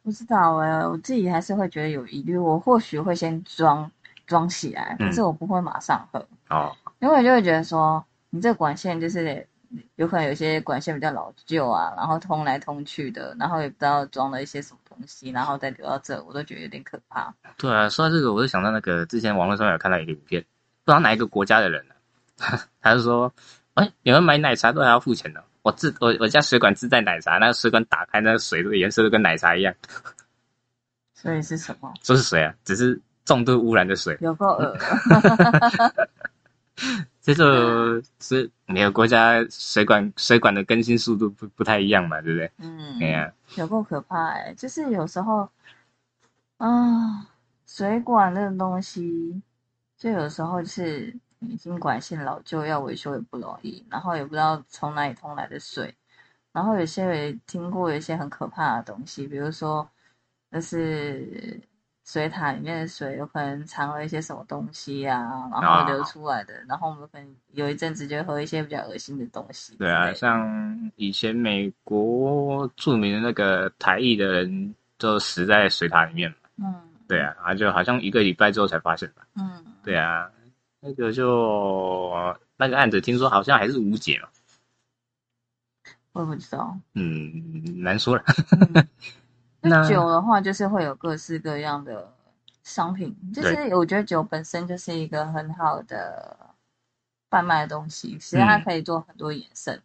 [0.03, 3.89] 不知道哎、我自己还是会觉得有疑虑，我或许会先装
[4.25, 6.25] 装起来，可嗯是我不会马上喝。
[6.49, 9.47] 哦，因为我就会觉得说，你这管线就是
[9.95, 17.33] 有可能有些管线比较老旧啊，然后通来通去的，然后也不知道装了一些什么东西，然后再流到这，我都觉得有点可怕。
[17.57, 20.41] 对啊，说到这个，我就想到那个之前网络上有看到一个影片，
[20.83, 21.95] 不知道哪一个国家的人呢、
[22.81, 23.31] 他就说，
[23.75, 25.43] 哎，你们买奶茶都还要付钱的。
[25.63, 29.73] 我自我我家水管自带奶茶，那个水管打开，那个水的颜色都跟奶茶一样，
[31.13, 31.93] 所以是什么？
[32.01, 34.17] 这是水啊，只是重度污染的水。
[34.21, 34.77] 有够恶
[37.21, 42.51] 这就是每个国家水管水管的更新速度不不太一样嘛，对不对？
[42.57, 45.47] 嗯，对呀、有够可怕哎、就是有时候，
[46.57, 47.27] 啊，
[47.67, 49.39] 水管这种东西，
[49.95, 51.15] 就有时候是
[51.49, 55.93] 已经管线老旧，要维修也不容易，然后也不知道从哪里通来的水，
[56.51, 59.87] 然后有些也听过一些很可怕的东西，比如说，
[60.51, 61.59] 就是
[62.05, 69.75] 水塔里面的水有可能藏了一些什么东西啊，然后流出来的，然后我们可能有一阵子就会喝一些比较恶心的东西。
[69.77, 80.29] 对啊，像以前美国著名的那个台裔的人就死在水塔里面嘛，嗯，对啊，他就好像一个礼拜之后才发现吧，嗯，对啊，
[80.81, 82.11] 那个就
[82.57, 84.29] 那个案子听说好像还是无解嘛，
[86.11, 86.77] 我也不知道。
[86.93, 88.23] 嗯，难说了。
[88.73, 88.87] 嗯
[89.63, 92.11] 那那酒的话，就是会有各式各样的
[92.63, 96.35] 商品，就是我觉得酒本身就是一个很好的
[97.29, 99.79] 贩卖的东西，其实它嗯可以做很多衍生。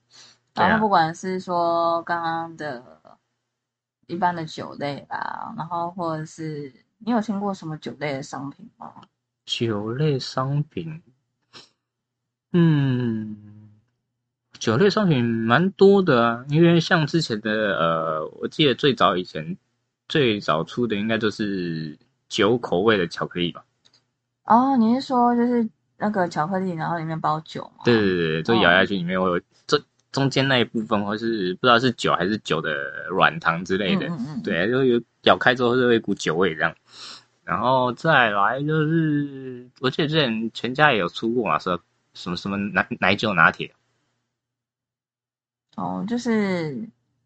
[0.55, 2.83] 然后不管是说刚刚的
[4.07, 8.95] 一般的酒类吧，然后或者是你有听过什么酒类的商品吗？
[9.47, 11.01] 酒类商品，
[12.53, 13.71] 嗯，
[14.59, 19.57] 酒类商品蛮多的啊，因为像之前的呃，我记得最早以前
[20.09, 21.97] 最早出的应该就是
[22.29, 23.65] 酒口味的巧克力吧。
[24.47, 27.85] 哦，你是说就是那个巧克力，然后里面包酒吗？
[27.85, 29.81] 对对对，就咬下去里面会有这
[30.11, 36.75] 中间那一部分，或是不知道是酒还是酒的软糖之类的，嗯嗯嗯对，就有咬开之后就会有一股酒味这样。
[37.47, 41.81] 然后再来就是，我记得之前全家也有出过嘛，说
[42.13, 43.73] 什么什么奶奶酒拿铁，
[45.77, 46.77] 哦，就是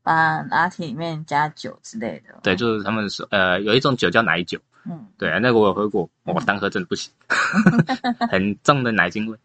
[0.02, 2.38] 把拿铁里面加酒之类的。
[2.42, 7.10] 对，就是他们说呃有一种酒叫奶酒，嗯，对，那个我有喝过，我单喝真的不行，
[8.30, 9.38] 很重的奶精味。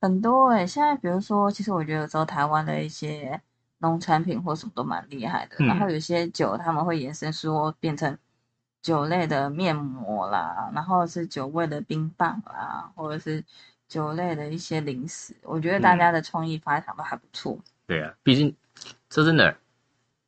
[0.00, 3.40] 很多哎、现在比如说，其实我觉得有时候台湾的一些
[3.78, 8.16] 农产品或什么都蛮厉害的，嗯然后有些酒他们会延伸说变成
[8.82, 13.44] 酒类的面膜啦，然后是酒味的冰棒啦，或者是
[13.88, 17.58] 酒类的一些零食，我觉得大家的创意发想都还不错。
[17.86, 18.54] 对啊，毕竟
[19.10, 19.56] 说真的，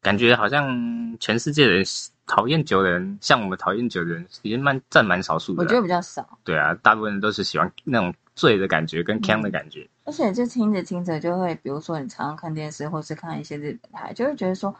[0.00, 1.84] 感觉好像全世界的人
[2.26, 5.64] 讨厌酒的人，像我们讨厌酒的人，也蛮占蛮少数的啊。
[5.64, 9.88] 我觉得比较少，对啊，大部分人都是喜欢那种醉的感觉跟呛的感觉。
[10.04, 14.74] 而且就听着听着就会，比如说你常常看电视或是看一些日本台，就会觉得说，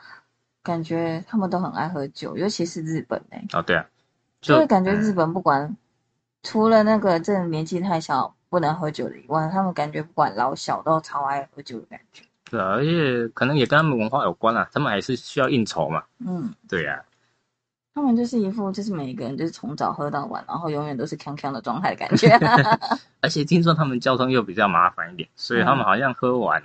[0.71, 3.85] 感觉他们都很爱喝酒，尤其是日本诶、哦，对啊，
[4.41, 5.77] 就会感觉嗯日本不管、
[6.45, 12.23] 除了那个真的年纪太小不能喝酒的以外，他们感觉不管老小都超爱喝酒的感觉。
[12.49, 16.05] 对啊，而且可能也跟他们文化有关啊，他们还是需要应酬嘛。
[16.21, 17.03] 嗯，对啊，
[17.93, 22.29] 他们就是一副就是每一个人就是从早喝到晚，然后永远都是康康的状态的感觉。
[23.21, 26.63] 而且听说他们交通又比较麻烦一点，所以他们好像喝完，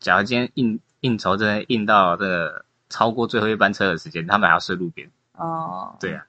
[0.00, 5.10] 假如今天应应酬真的应到这个超过最后一班车的时间，他们还要睡路边。
[5.32, 6.26] 哦，对啊，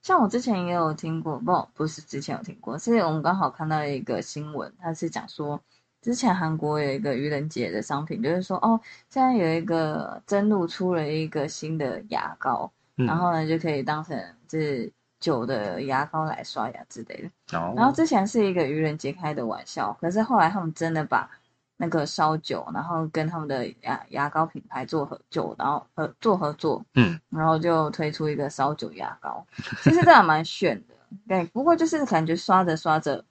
[0.00, 5.60] 像我之前也有听过，不，不是之前有听过，是我们刚好看到一个新闻，它是讲说，
[6.00, 17.58] 之前韩国有一个愚人节的商品，就是说，哦，现在有一个真露出了一个新的牙膏，嗯，然后呢就可以当成就是酒的牙膏来刷牙之类的。
[17.58, 21.28] 哦然后之前是一个愚人节开的玩笑，可是后来他们真的把
[21.82, 29.42] 那个烧酒，然后跟他们的牙牙膏品牌做合作，然后合做合作，嗯，然后就推出一个烧酒牙膏，
[29.80, 30.94] 其实这还蛮炫的，
[31.26, 33.24] 对，不过就是感觉刷着刷着，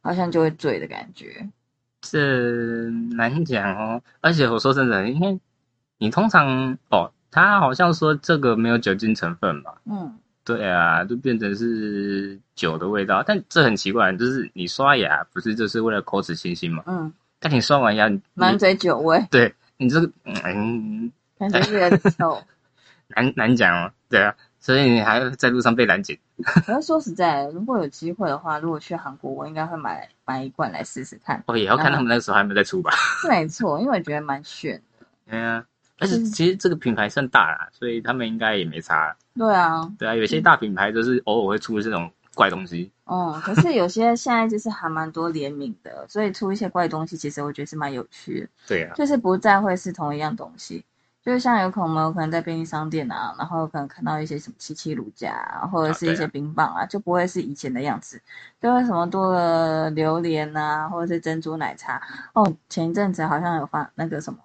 [0.00, 1.46] 好像就会醉的感觉，
[2.00, 4.02] 这难讲哦。
[4.22, 5.38] 而且我说真的，因为
[5.98, 9.78] 你通常哦，他好像说这个没有酒精成分吧？
[9.84, 13.22] 嗯，对啊，就变成是酒的味道。
[13.26, 16.82] 但这很奇怪，就是你刷牙不是就是为了口齿清新嘛？
[16.86, 22.42] 嗯，但你刷完牙，你满嘴酒味，对你这个嗯 感觉有点臭。
[23.08, 23.92] 难难讲哦。
[24.08, 26.18] 对啊，所以你还会在路上被拦截。
[26.42, 31.42] 可是说实在的，如果有机会的话，如果去韩国，我应该会买买一罐来试试看。
[31.46, 32.90] 哦，也要看他们那个时候还有没有在出吧。
[33.22, 35.06] 是 没错，因为我觉得蛮炫的。
[35.30, 35.64] 对啊，
[36.00, 39.14] 而且嗯其实这个品牌算大啦，所以他们应该也没差。
[39.36, 42.90] 对啊，对啊，有些大品牌就是偶尔会出这种怪东西。
[43.04, 50.84] 嗯，可是有些现在就是还蛮多联名的， 所以出一些怪东西，其实我觉得是蛮有趣的，对啊，就是不再会是同一样东西。
[51.22, 58.18] 就是像有可能我可能在便利商店啊，然后可能看到一些什么七七乳加啊，或者是一些冰棒啊，就不会是以前的样子，
[58.58, 62.00] 就会什么多了榴莲啊，或者是珍珠奶茶。
[62.32, 64.38] 哦，前一阵子好像有发那个什么，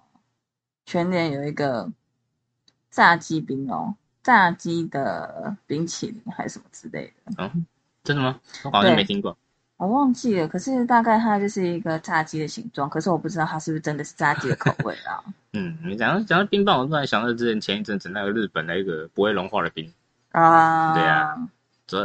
[0.86, 1.90] 全年有一个
[2.90, 7.32] 炸鸡冰哦，炸鸡的冰淇淋还是什么之类的。
[7.36, 7.66] 嗯，
[8.02, 8.40] 真的吗？
[8.64, 9.36] 我好像对没听过。
[9.76, 15.20] 我忘记了，可是大概它就是一个炸鸡的形状，可是我不知道它是不是真的是炸鸡的口味啊。
[15.52, 19.92] 嗯，你讲到讲到冰棒，我突然想到之前前一阵子那个日本的一个不会融化的冰，
[20.30, 21.36] 啊，对啊，
[21.86, 22.04] 主要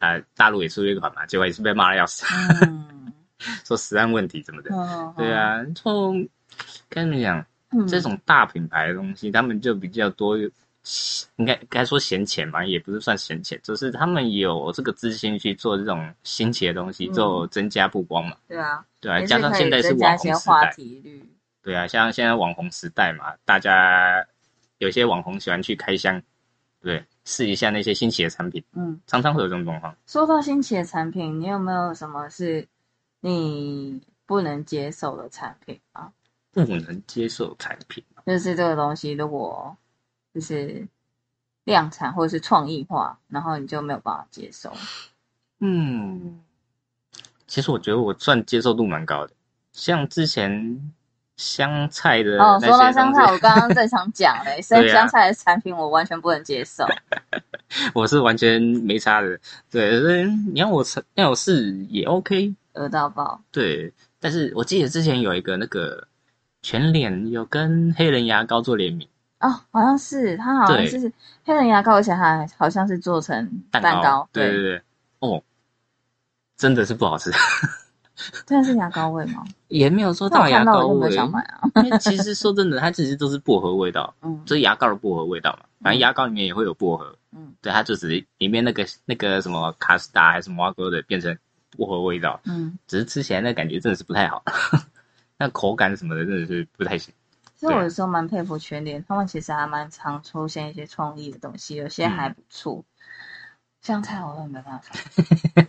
[0.00, 2.24] 啊大陆也出了一款嘛，结果也是被骂的要死，
[2.62, 3.12] 嗯，
[3.64, 4.70] 说食安问题什么的。
[4.74, 6.14] 嗯对，啊，就
[6.88, 10.38] 跟你们讲，嗯这种大品牌的东西，他们就比较多，
[11.36, 18.36] 应该该说闲钱吧，也不是算闲钱，就是他们有这个资金去做这种新奇的东西，嗯做增加曝光嘛。
[18.46, 21.28] 对啊，对啊，加上现在是加一些网红时话代，题率。
[21.62, 24.24] 对啊，像现在网红时代嘛，大家
[24.78, 26.20] 有些网红喜欢去开箱，
[26.82, 29.96] 对，试一下那些新奇的产品，嗯，常常会有这种状况。
[30.06, 32.68] 说到新奇的产品，你有没有什么是
[33.20, 36.12] 你不能接受的产品啊？
[36.54, 39.76] 不能接受产品，就是这个东西如果
[40.34, 40.86] 就是
[41.64, 44.72] 量产或者是创意化，然后你就没有办法接受。
[45.60, 46.40] 嗯，
[47.46, 49.32] 其实我觉得我算接受度蛮高的，
[49.72, 50.92] 像之前
[51.36, 56.86] 香菜的哦，那说到香菜，我刚刚正想讲嘞， 生对啊香菜的产品我完全不能接受。
[57.92, 59.40] 我是完全没差的。
[59.68, 62.54] 对，所以你要我吃要我试也 OK。
[62.74, 66.06] 饿到爆，对，但是我记得之前有一个那个
[66.64, 69.06] 全脸有跟黑人牙膏做联名。
[69.40, 71.12] 哦，好像是它好像对是
[71.44, 74.50] 黑人牙膏，而且还好像是做成蛋蛋糕，对。
[74.50, 74.82] 对对，
[75.18, 75.42] 哦，
[76.56, 77.30] 真的是不好吃，
[78.46, 79.44] 真的是牙膏味吗？
[79.68, 81.60] 也没有说到牙膏味，想买啊。
[81.84, 84.42] 因为其实说真的，它其实都是薄荷味道，嗯。
[84.46, 85.66] 就是牙膏的薄荷味道嘛。
[85.82, 87.52] 反正嗯牙膏里面也会有薄荷，嗯。
[87.60, 91.36] 对，它就只是里面那个那个什么卡斯达还是摩哥的变成
[91.76, 94.42] 薄荷味道，嗯，只是吃起来那感觉真的是不太好，
[95.38, 97.12] 那口感什么的真的是不太行。
[97.54, 102.84] 其实我有时候蛮佩服全联，他们其实还蛮常出现一些创意的东西，有些还不错。
[103.80, 104.94] 香菜我都没办法。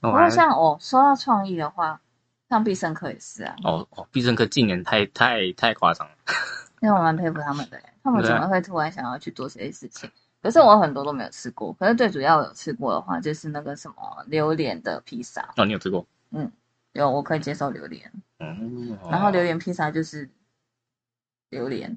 [0.00, 2.00] 不不过像哦，说到创意的话，
[2.48, 6.14] 像必胜客也是啊，哦哦，必胜客近年太太太夸张了，
[6.80, 10.10] 因为我蛮佩服他们的，他们怎么会突然想要去做这些事情？
[10.42, 16.04] 可是我很多都没有吃过，可是最主要有吃过的话，就是那个什么榴莲的披萨，哦，你有吃过？
[16.92, 20.28] 有我可以接受榴莲，嗯，然后榴莲披萨就是
[21.50, 21.96] 榴莲，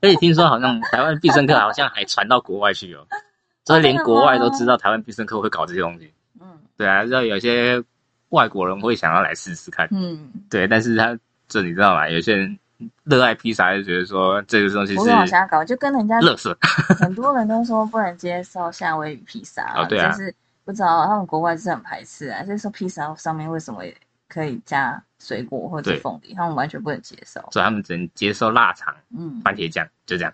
[0.00, 3.06] 而且听说好像台湾必胜客好像还传到国外去哦，
[3.64, 6.12] 所以连国外都知道台湾必胜客会搞这些东西。
[6.40, 6.58] 嗯。
[6.76, 7.82] 对啊，知道有些
[8.30, 12.08] 外国人会想要来试试看，嗯，对，但是他这你知道吗？
[12.08, 12.58] 有些人
[13.04, 16.56] 热爱披萨就觉得说这个东西是不会往下搞，就跟人家乐色，
[16.98, 20.10] 很多人都说不能接受夏威夷披萨， 哦对啊。
[20.10, 23.82] 就是不知道他们国外是很排斥啊，就是说披萨上面为什么
[24.28, 27.40] 可以加水果或者凤梨，他们完全不能接受。
[27.50, 30.32] 所以他们只能接受腊肠、嗯，番茄酱，就这样。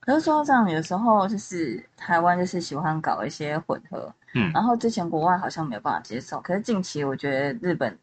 [0.00, 7.98] 可是说这样，有时候就是台湾就是喜欢搞一些混合，嗯然后之前国外好像没有办法接受，可是近期我觉得日本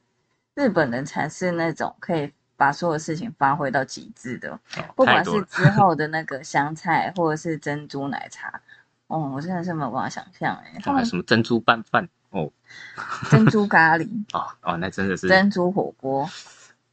[0.55, 4.59] 日本人才是那种可以把所有事情发挥到极致的，哦
[4.95, 8.61] 不管是之后的那个香菜或者是珍珠奶茶，
[9.09, 12.49] 哦，我真的是没有办法想象哎，他哦们什么珍珠拌饭哦
[13.29, 16.23] 珍珠咖喱、 哦哦，那真的是珍珠火锅、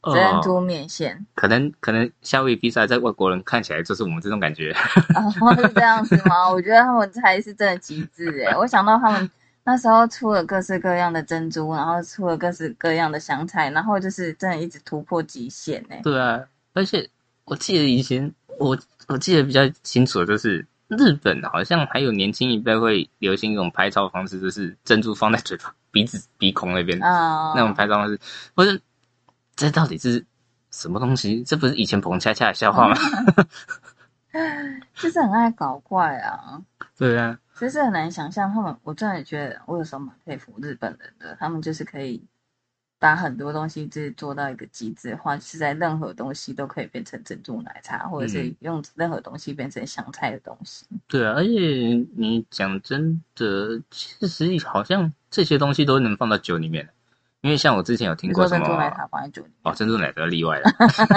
[0.01, 4.71] 哦珍珠面线，可能可能夏威夷披萨在外国人看起来就是我们这种感觉，
[5.15, 6.49] 哦是这样子吗？
[6.49, 8.55] 我觉得他们才是真的极致哎！
[8.55, 9.29] 我想到他们
[9.65, 15.99] 那时候出了各式各样的珍珠，然后出了各式各样的香菜，然后就是真的一直突破极限哎。
[16.03, 16.41] 对啊，
[16.73, 17.09] 而且
[17.43, 18.77] 我记得以前我
[19.07, 28.19] 我记得比较清楚的就是日本好像还有年轻一辈会流行一种拍照方式，就是珍珠放在嘴巴、鼻子、鼻孔那边、啊、那种拍照方式，
[28.55, 28.81] 不是
[29.55, 30.25] 这到底是
[30.71, 31.43] 什么东西？
[31.43, 32.95] 这不是以前彭恰恰的笑话吗？
[34.95, 36.61] 就是很爱搞怪啊。
[36.97, 42.23] 对啊，其实很难想象他们，我真的觉得我有时候蛮佩服日本人的，他们就是可以
[42.99, 48.55] 把很多东西就是做到一个极致化，是在任何东西都可以变成珍珠奶茶，或者是嗯。
[48.61, 50.85] 用任何东西变成香菜的东西。
[51.07, 51.49] 对啊，而且
[52.15, 56.89] 你讲真的，其实好像这些东西都能放到酒里面，
[57.41, 60.71] 因为像我之前有听过什么珍珠奶茶放在酒里面哦，珍珠奶茶例外了，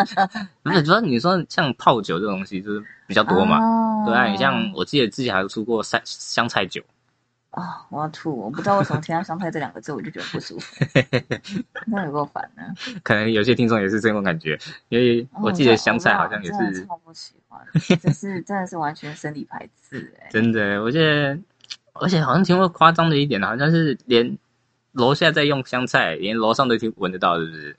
[0.63, 4.05] 不是主要你说像泡酒这种东西就是比较多嘛，哦。
[4.07, 6.83] 对啊，你像我记得之前还出过香香菜酒，
[7.51, 8.37] 啊、我要吐！
[8.37, 10.85] 我不知道为什么听到香菜这两个字我就觉得不舒服，
[11.87, 12.63] 那有够烦的。
[13.03, 14.57] 可能有些听众也是这种感觉，
[14.89, 17.61] 因为哦我记得香菜好像也是真的是超不喜欢，
[18.01, 21.37] 这是真的是完全生理排斥哎、 真的，我记得，
[21.95, 24.39] 而且好像听过夸张的一点，好像是连
[24.93, 27.77] 楼下在用香菜，连楼上都听闻得到，是不是？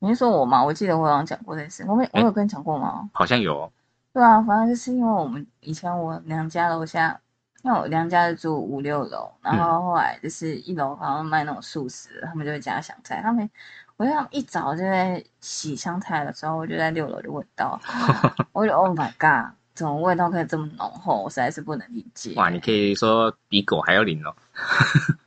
[0.00, 0.64] 你是说我吗？
[0.64, 3.08] 我记得我好像讲过这件事，我没我哎有跟你讲过吗？
[3.12, 3.72] 好像有哦，
[4.12, 7.20] 对啊，反正就是因为我们以前我娘家楼下，
[7.62, 13.20] 因为我娘家是住五六楼，然后后来就是一楼好像卖那种素食的，他们就会加香菜。
[13.22, 13.48] 他们
[13.96, 17.78] 我一早就在洗香菜的时候，我就在六楼就闻到，
[18.52, 21.22] 我就 Oh my God，怎么味道可以这么浓厚？
[21.24, 22.32] 我实在是不能理解。
[22.36, 24.34] 哇，你可以说比狗还要灵哦。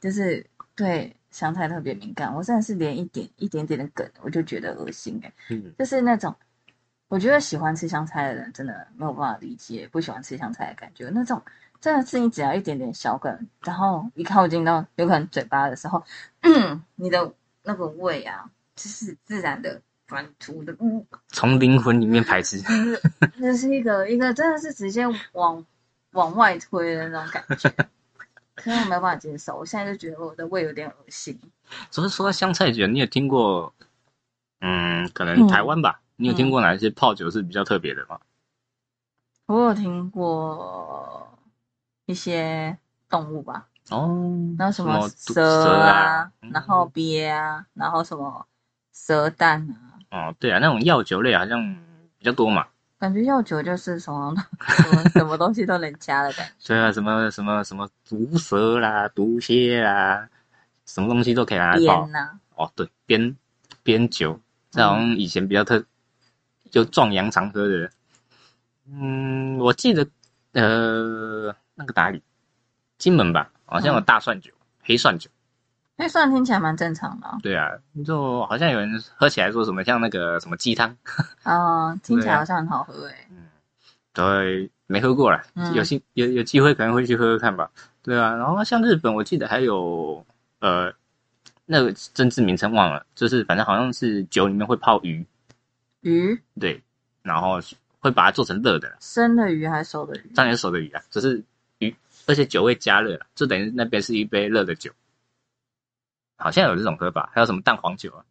[0.01, 0.43] 就是
[0.75, 6.35] 对香菜特别敏感，我真的是连一点一点点的梗我就觉得恶心哎、嗯，就是那种，
[7.09, 11.09] 我觉得喜欢吃香菜的人真的没有办法理解不喜欢吃香菜的感觉。
[11.13, 11.39] 那种
[11.83, 16.01] 真的是你只要一点点小梗，然后一靠近到有可能嘴巴的时候，
[16.39, 22.61] 嗯，你的那个胃啊，就是自然的反出的，嗯，从灵魂里面排斥。
[22.61, 23.01] 就是
[23.37, 25.65] 这是一个一个真的是直接往
[26.11, 27.69] 往外推的那种感觉。
[28.55, 31.37] 可是我没有办法接受，我现在就觉得我的胃有点恶心。
[31.91, 33.73] 只是说到香菜卷，你有听过？
[34.61, 35.99] 嗯，可能台湾吧。
[36.15, 38.21] 你有听过哪一些泡酒是比较特别的吗？
[39.47, 41.32] 我有听过
[42.05, 42.77] 一些
[43.09, 48.45] 动物吧，哦，然后什么蛇啊啊，，然后鳖啊，然后什么
[48.91, 49.67] 蛇蛋
[50.09, 51.75] 啊，哦，对啊，那种药酒类好像
[52.17, 52.67] 比较多嘛。
[52.99, 56.67] 感觉药酒就是什么什么什么东西都能加的感觉。
[56.73, 60.29] 对啊，什么什么什么毒蛇啦、毒蝎啦，
[60.85, 62.07] 什么东西都可以拿来泡
[62.55, 63.35] 哦，对，边
[63.83, 64.39] 边酒，
[64.71, 65.83] 这好像以前比较特，
[66.71, 67.89] 就壮阳常喝的。
[68.87, 70.07] 嗯，我记得
[70.53, 72.21] 呃那个哪里，
[72.97, 74.51] 金门吧，好像有大蒜酒、
[74.81, 75.29] 黑蒜酒。
[75.95, 77.69] 黑蒜听起来蛮正常的、啊，对啊，
[78.03, 80.97] 就好像有人喝起来说什么像那个什么鸡汤，
[81.45, 83.15] 哦，听起来好像很好喝诶。
[83.29, 83.37] 嗯，
[84.11, 87.69] 对，没喝过啦，嗯有兴有有机会可能会去喝喝看吧。
[88.01, 90.25] 对啊，然后像日本，我记得还有
[90.59, 90.91] 呃
[91.65, 95.23] 那个政治名称忘了，就是反正好像是酒里面会泡鱼，
[96.01, 96.81] 鱼，对，
[97.21, 97.59] 然后
[97.99, 100.31] 会把它做成热的，生的鱼还是熟的鱼？
[100.35, 101.45] 当然熟的鱼啊，只是鱼，
[102.25, 104.91] 而且酒会加热了，就等于那边是一杯热的酒，
[106.37, 108.23] 好像有这种喝法，还有什么蛋黄酒啊，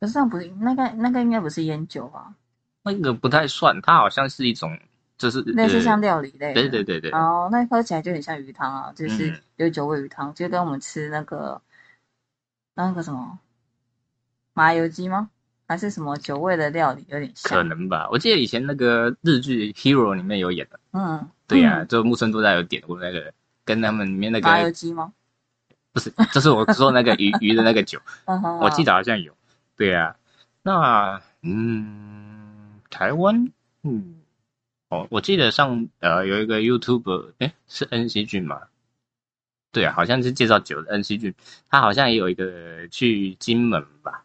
[0.00, 2.34] 可是那不是那个那个应该不是烟酒吧？
[2.82, 4.78] 那个不太算，它好像是一种
[5.18, 6.54] 就是类似像料理类的。
[6.54, 11.60] 对对对对，哦，那喝起来就很像鱼汤啊，就是嗯有酒味鱼汤，就跟我们吃那个
[12.74, 13.38] 那个什么
[14.52, 15.30] 麻油鸡吗？
[15.68, 17.50] 还是什么酒味的料理有点像？
[17.50, 18.08] 可能吧。
[18.12, 23.32] 我记得以前那个日剧《Hero》里面有演的，嗯，对呀、嗯就木村多哉有点过那个，
[23.64, 25.12] 跟他们里面那麻油个鸡吗？
[25.92, 27.98] 不是，就是我说那个鱼 鱼的那个酒，
[28.60, 29.32] 我记得好像有。
[29.76, 30.16] 对呀、
[30.62, 33.50] 那嗯，台湾
[33.82, 34.16] 嗯，
[34.88, 38.60] 哦，我记得上呃有一个 YouTube，哎，是恩熙俊吗？
[39.72, 41.34] 对啊，好像是介绍酒的恩熙俊，
[41.70, 44.24] 他好像也有一个去金门吧，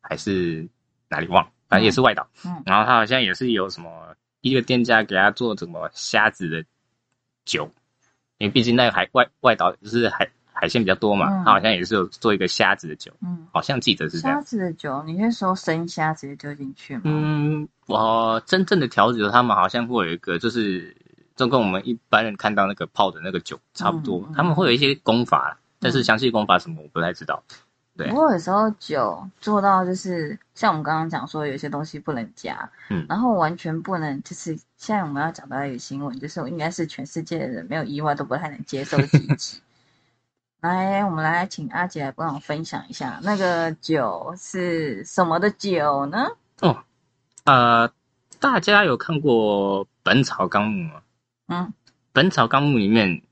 [0.00, 0.68] 还是
[1.08, 2.28] 哪里忘了，反正也是外岛。
[2.44, 6.64] 嗯然后他好像也是有什么一个店家给他做什么虾子的
[7.44, 7.70] 酒，
[8.38, 14.40] 因为毕竟那个海外外岛就是海海鲜比较多嘛，嗯他好像也是有做一个虾子的酒，嗯，好像记得是这虾。
[14.42, 17.02] 子的酒，你是说生虾直接丢进去吗？
[17.04, 20.94] 嗯，我真正的调酒，他们好像会有一个，就是
[21.36, 27.42] 就跟我们一般人看到那个泡的那个酒差不多，嗯嗯他们会有一些功法，但是详细功法什么我不太知道。
[28.00, 39.60] 对不过有时候酒做到就是像我们刚刚讲说，有些东西不能加，嗯然后完全不能，就是现在我们要讲到一个新闻，就是应该是全世界的人没有意外都不太能接受自己。
[40.62, 46.28] 来，我们来请阿姐来帮我分享一下，那个酒是什么的酒呢？
[46.60, 46.84] 哦，
[47.44, 47.90] 呃，
[48.38, 51.02] 大家有看过《本草纲目》吗？
[51.48, 51.66] 嗯，
[52.12, 53.22] 《本草纲目》里面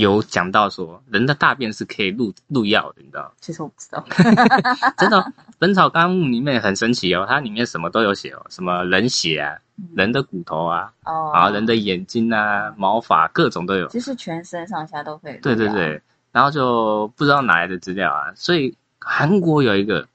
[0.00, 3.30] 有讲到说，人的大便是可以入入药的，你知道吗？
[3.40, 4.04] 其实我不知道。
[4.98, 5.24] 真的哦，
[5.58, 9.56] 《本草纲目》里面很神奇哦，它里面什么都有写哦，什么人血啊、
[9.94, 13.88] 人的骨头啊，哦，然后人的眼睛啊、毛发各种都有。
[13.88, 15.38] 其实全身上下都可以。
[15.38, 16.00] 对对，对，
[16.32, 20.06] 然后就不知道哪来的资料啊，所以韩国有一个，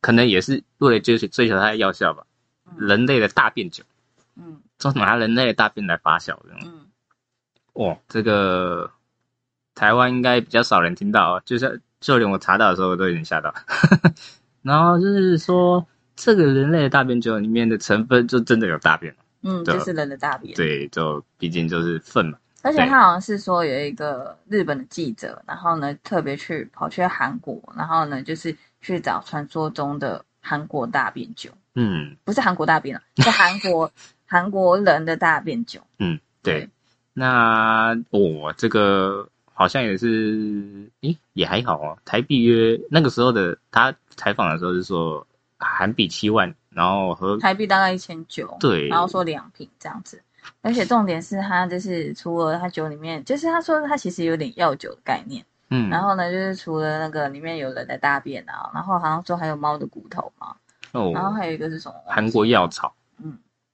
[0.00, 2.24] 可能也是为了追求追求它的药效吧，
[2.76, 3.84] 人类的大便酒，
[4.36, 6.36] 嗯就拿人类的大便来发酵。
[6.64, 6.86] 嗯，
[7.74, 8.90] 哇，这个
[9.78, 13.54] 台湾应该比较少人听到啊，就是就连我查到的时候我都有点吓到。
[14.62, 20.52] 然后就是说，这个人类的大便酒里面的成分就真的有大便，嗯，就是人的大便。
[20.56, 22.36] 对，就毕竟就是粪嘛。
[22.62, 33.88] 而且他好像是说有一个日本的记者，然后呢特别去跑去韩国，然后呢就是去找传说中的韩国大便酒，嗯不是韩国大便啊，是韩国
[34.26, 35.80] 韩国人的大便酒。
[36.00, 36.68] 嗯，对。
[37.14, 41.98] 那我、这个好像也是，诶，也还好哦。
[42.04, 45.26] 台币约那个时候的他采访的时候是说
[45.58, 50.22] 韩币七万，然后和台币大概一千九，对然后说两瓶这样子。
[50.62, 60.54] 而且重点是他就是除了他酒里面，就是他说他其实有点药酒的概念，嗯，然后呢就是除了那个里面有人的大便啊，然后好像说还有猫的骨头嘛，
[60.92, 61.94] 哦，然后还有一个是什么？
[62.06, 62.97] 韩国药草，嗯，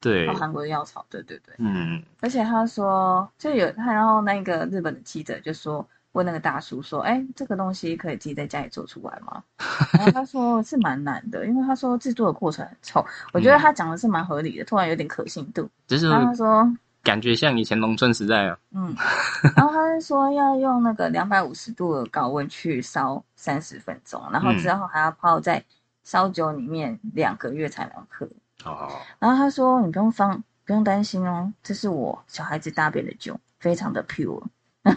[0.04, 1.54] 对哦，，韩国的药草，对对对。
[1.58, 9.42] 嗯而且他说，就有他，然后那个日本的记者就说，问那个大叔说，哎，这个东西可以自己在家里做出来吗？
[9.96, 13.04] 然后他说是蛮难的，因为他说制作的过程很臭。
[13.32, 15.66] 我觉得他讲的是蛮合理的，突然有点可信度。
[15.86, 16.70] 就是他说，
[17.02, 18.94] 感觉像以前农村时代啊，嗯，
[19.56, 25.64] 然后他是说要用那个两百五十度的高温去烧三十分钟，然后之后还要泡在
[26.04, 28.28] 烧酒里面两个月才能喝。
[28.64, 34.42] 哦，然后他说：“你不用放，不用担心哦，这是我小孩子大便的酒，非常的 pure，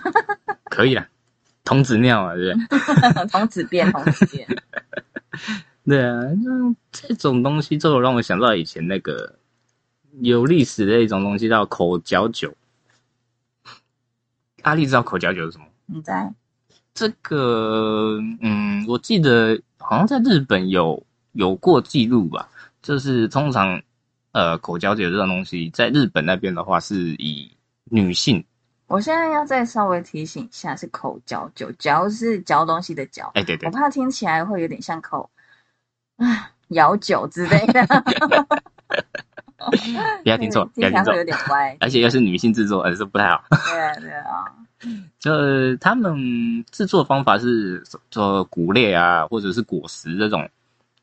[0.69, 1.07] 可以啦，
[1.63, 3.25] 童子尿啊，对不对？
[3.27, 4.47] 童子便，童子便。
[5.85, 9.37] 对啊，那这种东西就让我想到以前那个
[10.19, 12.53] 有历史的一种东西叫口角酒。
[14.63, 15.65] 阿丽知道口角酒是什么？
[15.85, 16.33] 你在
[16.93, 21.01] 这个，嗯，我记得好像在日本有
[21.33, 22.49] 有过记录吧。
[22.87, 23.81] 就是通常，
[24.31, 27.51] 呃，口嚼酒这种东西，在日本那边的话，是以
[27.83, 28.41] 女性，
[28.87, 35.29] 我现在要再稍微提醒一下，是口嚼酒，嚼是嚼东西的嚼，哎，对对我，怕听起来会有点像口
[36.15, 37.85] 啊咬酒之类的，
[40.23, 41.75] 不要听错，不要听错听起来会有，点歪。
[41.81, 43.43] 而且又是女性制作，呃，是不太好。
[43.49, 44.45] 对啊，对啊，
[45.19, 50.49] 就他们制作方法是做谷类啊，或者是果实这种，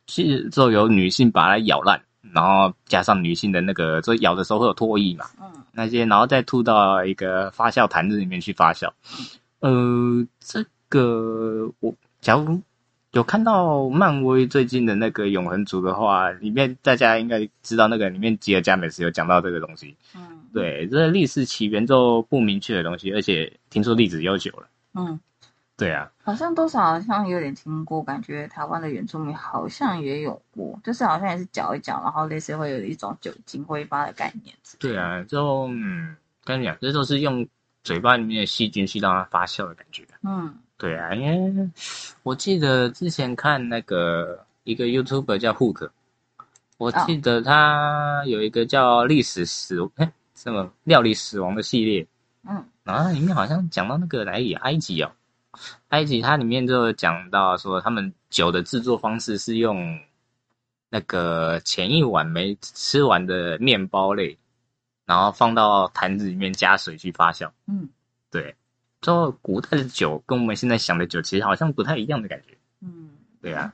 [0.07, 2.01] 是就由女性把它咬烂，
[2.33, 8.89] 然后加上女性的那个，就咬的时候会有唾液嘛，嗯那些，然后再吐到一个发酵坛子里面去发酵。
[9.61, 12.61] 呃，这个我假如
[13.13, 19.97] 有看到漫威最近的那个永恒族的话，里面大家应该知道那个里面吉尔加美斯有讲到这个东西。
[20.15, 24.67] 嗯，对，这历史起源就不明确的东西，而且听说历史悠久了。
[24.95, 25.19] 嗯，
[25.77, 34.55] 对啊，好像多少好像有点听过，感觉台湾的原住民好像也有过，就是好像也是搅一搅，然后类似会有一种酒精挥发的概念。
[34.79, 37.47] 对，啊，就嗯，跟你讲，这都是用
[37.83, 40.07] 嘴巴里面的细菌去让它发酵的感觉。
[40.22, 41.70] 嗯对啊，因为
[42.25, 45.89] 我记得之前看那个一个 YouTuber 叫 Hook，
[46.79, 52.07] 我记得他有一个叫历史死哎什么料理死亡的系列，
[52.47, 55.11] 嗯然后里面好像讲到那个哪里埃及哦，
[55.89, 59.99] 埃及它里面就讲到说他们酒的制作方式是用
[60.89, 64.39] 那个前一晚没吃完的面包类，
[65.05, 67.51] 然后放到坛子里面加水去发酵。
[67.67, 67.89] 嗯
[68.31, 68.57] 对，
[69.01, 72.57] 就古代的酒跟我们现在想的酒其实好像不太一样的感觉。
[72.81, 73.73] 嗯，对啊，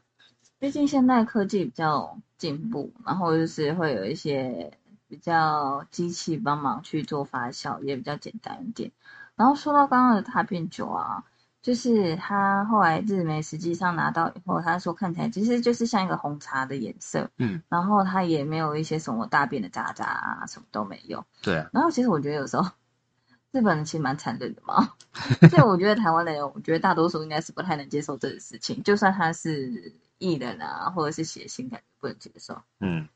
[0.59, 4.71] 毕竟现代科技比较进步，然后就是会有一些
[5.09, 8.93] 比较机器帮忙去做发酵，也比较简单一点。
[9.35, 11.25] 然后说到刚刚的大便酒啊，
[11.63, 21.25] 就是他后来日媒实际上拿到以后，他说看起来其实就是像一个红茶的颜色，嗯，然后他也没有一些什么大便的渣渣啊，什么都没有。
[21.43, 22.67] 对啊，然后其实我觉得有时候
[23.53, 24.95] 日本人其实蛮残忍的嘛，
[25.51, 32.57] 所以我觉得台湾的人，我觉得大多数应该是不太能接受这个事情，就算他是艺人啊，或者是写信，感觉不能接受。
[32.79, 33.09] 嗯，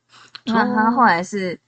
[0.45, 1.59] 那他后来是，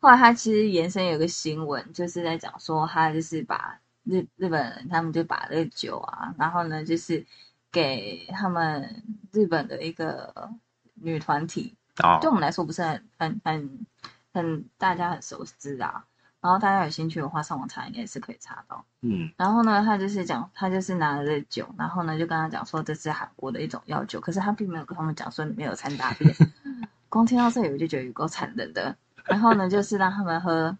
[0.00, 3.78] 后来他其实延伸有个新闻，就是在讲说他就是把
[4.08, 7.24] 日日本人他们就把这个酒啊，然后呢就是
[7.70, 9.02] 给他们
[9.32, 10.50] 日本的一个
[10.94, 13.86] 女团体，哦对，我们来说不是很很很
[14.32, 16.04] 很大家很熟知啊。
[16.40, 18.84] 然后大家有兴趣的话，上网查应该是可以查到。
[19.00, 26.32] 嗯，然后呢，他就是讲，他就是拿了这酒，然后呢就跟他讲说这是韩国的一种药酒，可是他并没有跟他们讲说里面有掺大便。
[27.10, 28.96] 光听到这里我就觉得有够残忍的。
[29.24, 30.78] 然后呢，就是让他们喝，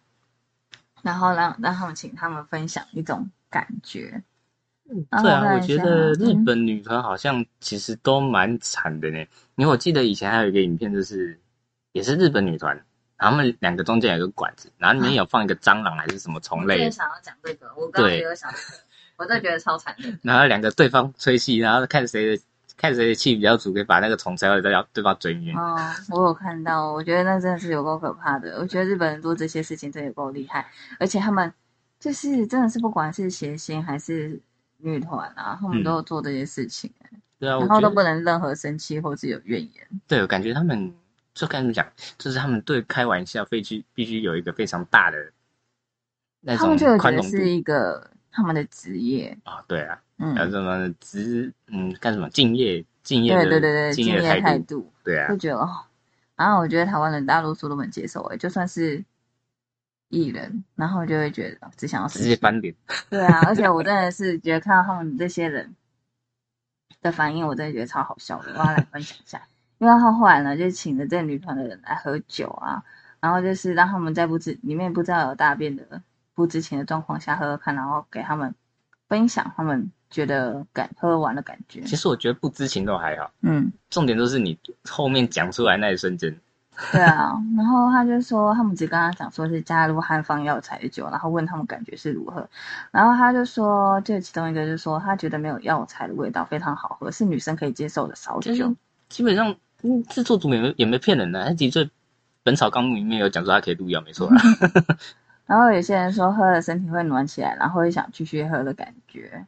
[1.02, 4.22] 然后让让他们请他们分享一种感觉。
[4.90, 9.18] 嗯对啊，我觉得日嗯本女团好像其实都蛮惨的呢。
[9.56, 11.38] 因为我记得以前还有一个影片，就是
[11.92, 12.74] 也是日本女团，
[13.18, 18.50] 然后他们两个中间有个管子，然后里面有放一个蟑螂还是什么虫类我也，想要讲这个，我刚刚也有想，
[19.18, 20.08] 我真的觉得超惨的。
[20.22, 22.42] 然后两个对方吹气，然后看谁的
[22.78, 25.58] 看谁的气比较足，可以把那个虫塞到对方对方嘴里面。
[25.58, 25.76] 哦，
[26.10, 28.56] 我有看到，我觉得那真的是有够可怕的。
[28.60, 30.66] 我觉得日本人做这些事情真的有够厉害，
[30.98, 31.52] 而且他们
[31.98, 34.40] 就是真的是不管是谐星还是
[34.76, 36.88] 女团啊，他们嗯都有做这些事情，
[37.40, 39.88] 对啊，然后都不能任何生气或是有怨言。
[40.06, 40.94] 对，我感觉他们
[41.34, 41.84] 就该怎么讲，
[42.16, 45.18] 就是他们对开玩笑必须必须有一个非常大的
[46.40, 55.28] 那种他们就有觉宽容度得是一个他们的职业，啊，对啊，嗯，还有什么职嗯干什么敬业敬业对的对对对，敬敬业态度，对啊。
[55.28, 55.80] 就，觉得哦，
[56.36, 59.04] 然后我觉得台湾人大多数都能接受，哎，就算是
[60.08, 62.08] 艺人，然后就会觉得只想要。
[62.08, 62.74] 直接翻脸，
[63.08, 65.74] 对啊， 而且我真的是觉得看到他们这些人
[67.00, 68.50] 的反应，我真的觉得超好笑的。
[68.52, 69.40] 我要来分享一下，
[69.78, 72.82] 因为他后来呢，就请了这女团的人来喝酒啊，
[73.20, 76.02] 然后就是让他们在不知里面不知道有大便的
[76.34, 78.54] 不知情的状况下喝喝看，然后给他们
[79.08, 81.80] 分享他们觉得感喝完的感觉。
[81.82, 86.34] 其实我觉得不知情都还好，嗯，重点都是你后面讲出来那一瞬间，
[86.92, 92.48] 对啊，然后他就说他们只跟他讲说是加入汉方药材的酒，然后问他们感觉是如何，
[92.90, 98.74] 然后他就说，就其中一个就说他觉得没有药材的味道，非常好喝，是女生可以接受的烧就是酒。
[99.08, 101.84] 基本上嗯制作组也没也没骗人的，他的确
[102.42, 104.40] 《本草纲目》里面有讲说他可以入药，没错啦。
[105.46, 109.46] 然后有些人说喝了身体会暖起来，然后会想继续喝的感觉。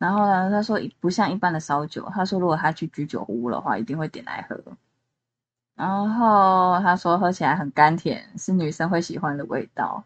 [0.00, 4.58] 然后呢，他说不像一般的烧酒，他说如果他去居酒屋的话，一定会点来喝。
[5.76, 10.02] 然后他说喝起来很甘甜，是女生会喜欢的味道。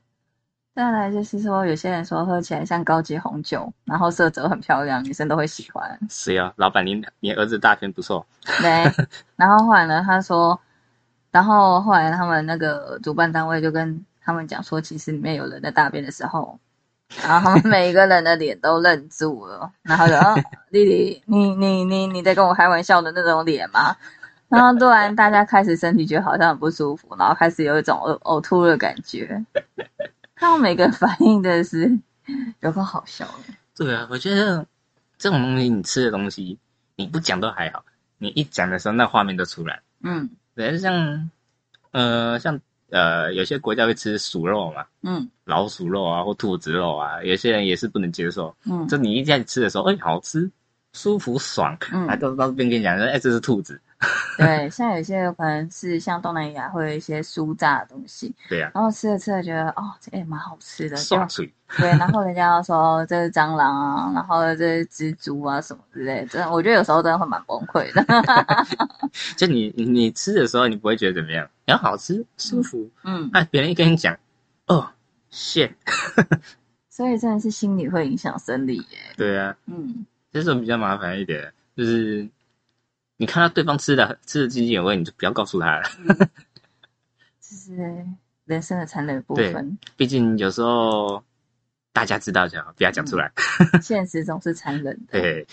[0.74, 5.96] 再来就是说，有些人说喝起来像高级红酒，然后色泽很漂亮，女生都会喜欢。
[6.10, 8.26] 是呀，老板，您你儿子大片不错，
[8.60, 8.68] 对，
[9.36, 10.60] 然后后来呢，他说，
[11.30, 16.58] 然后后来他们那个主办单位就跟他们讲说，其实里面有人在大便的时候，
[17.22, 20.34] 然后他们每一个人的脸都愣住了，然后就，哦，
[20.70, 23.96] 丽丽，你你你你在跟我开玩笑的那种脸吗？
[24.48, 29.44] 然后突然大家开始身体觉得好像很不舒服，然后开始有一种呕呕吐的感觉。
[30.34, 31.98] 看到每个反应的是
[32.60, 33.54] 有个好笑的。
[33.76, 34.66] 对啊，我觉得
[35.18, 36.58] 这种东西，你吃的东西，
[36.96, 37.84] 你不讲都还好，
[38.18, 39.80] 你一讲的时候，那画面都出来。
[40.02, 41.30] 嗯对，像
[41.90, 42.60] 呃像
[42.94, 48.54] 呃有些国家会吃鼠肉嘛，嗯老鼠肉啊或兔子肉啊，有些人也是不能接受。
[48.64, 50.48] 嗯，就你一开始吃的时候，哎，好吃，
[50.92, 53.80] 舒服爽，嗯还到到这边跟你讲说，哎，这是兔子。
[54.36, 61.50] 对，像有些可能是像东南亚会有一些酥炸的东西，对呀、然后吃着吃着觉得哦，这也蛮好吃的，就爽脆。
[61.78, 68.04] 对，然后人家要说哦这是蟑螂啊， 然后这是蜘蛛啊什么之类的，真的，我觉得有时候真的会蛮崩溃的。
[69.38, 72.90] 就你你你吃的时候，你不会觉得怎么样，然后好吃舒服。
[73.04, 74.18] 嗯，那别人一跟你讲，
[74.66, 74.90] 哦
[75.30, 75.72] ，shit，
[76.90, 78.98] 所以真的是心理会影响生理耶。
[79.16, 82.28] 对啊，嗯这种比较麻烦一点，就是
[83.16, 85.82] 你看到对方吃的吃的津津有味，你就不要告诉他了。
[87.40, 88.06] 这是
[88.46, 91.22] 人生的残忍的部分，毕竟有时候
[91.94, 93.30] 大家知道就好，不要讲出来。
[93.80, 95.20] 现实总是残忍的。
[95.20, 95.46] 对，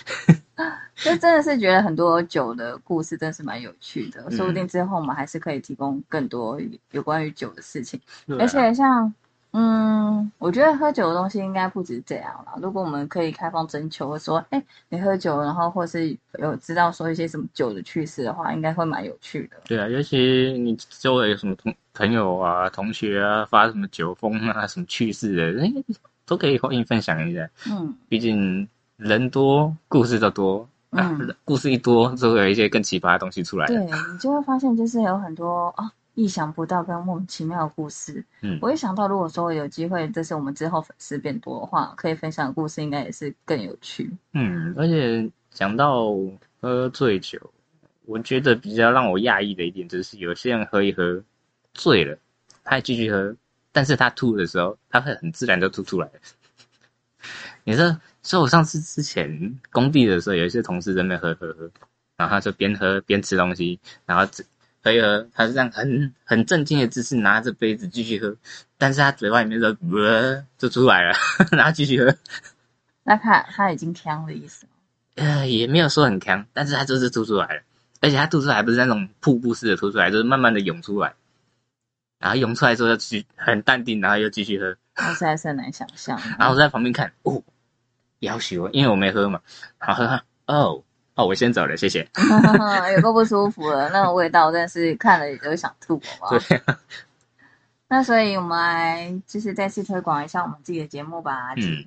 [0.97, 6.59] 就真的是觉得很多酒的故事真的是蛮有趣的，嗯说不定之后我们还是可以提供更多
[6.91, 7.99] 有关于酒的事情。
[8.27, 9.13] 啊而且像，
[9.51, 12.53] 嗯，我觉得喝酒的东西应该不止这样了。
[12.59, 19.57] 如果我们可以开放征求说，哎，你喝酒，然后或是有知道说一些什么酒的趣事的话，应该会蛮有趣的。
[19.65, 20.17] 对啊，尤其
[20.57, 25.71] 你周围有什么同朋友啊、同学啊发什么酒疯啊、什么趣事的，哎，
[26.25, 27.49] 都可以欢迎分享一下。
[27.69, 28.67] 嗯毕竟
[28.97, 30.67] 人多，故事就多。
[30.91, 33.65] 啊嗯，故事一多，就会有一些更奇葩的东西出来。
[33.67, 38.21] 对你就会发现，就是有很多啊意想不到跟莫名其妙的故事。
[38.41, 44.11] 嗯我一想到，如果说有机会，这是我们之后粉丝变多的话，可以分享的故事，应该也是更有趣。
[44.33, 46.13] 嗯，而且讲到
[46.59, 47.39] 喝醉酒，
[48.05, 51.23] 我觉得比较让我讶异的一点就是，有些人喝一喝
[51.73, 52.17] 醉了，
[52.65, 53.33] 他还继续喝，
[53.71, 56.09] 但是他吐的时候，他会很自然就吐出来。
[57.63, 61.69] 你说，所以我上次之前工地的时候，有一些同事在那边喝喝喝，
[62.17, 64.45] 然后他就边喝边吃东西，然后只
[64.83, 68.35] 喝一喝，他是这样很很正经的姿势拿着杯子继续喝，
[68.77, 71.15] 但是他嘴巴里面的呃 就出来了，
[71.51, 72.15] 然后继续喝。
[73.03, 74.71] 那他他已经呛的意思吗？
[75.15, 77.61] 呃，也没有说很呛，但是他就是吐出来了，
[77.99, 81.13] 而且他吐出来不是那种瀑布式的吐出来，就是慢慢的涌出来，
[82.21, 86.17] 然后涌出来之后又继续很淡定，然后又继续喝，我实在是很难想象。
[86.37, 87.41] 然后我在旁边看，哦，
[88.19, 89.41] 要求，因为我没喝嘛，
[89.79, 90.83] 然后喝，哦，
[91.15, 92.07] 哦，我先走了，谢谢。
[92.95, 96.39] 有够不舒服了，那种味道真的是看了也就想吐，好不好？
[96.39, 96.61] 对，
[97.89, 101.53] 那所以我们来就是再次推广一下我们自己的节目吧。
[101.57, 101.83] 嗯，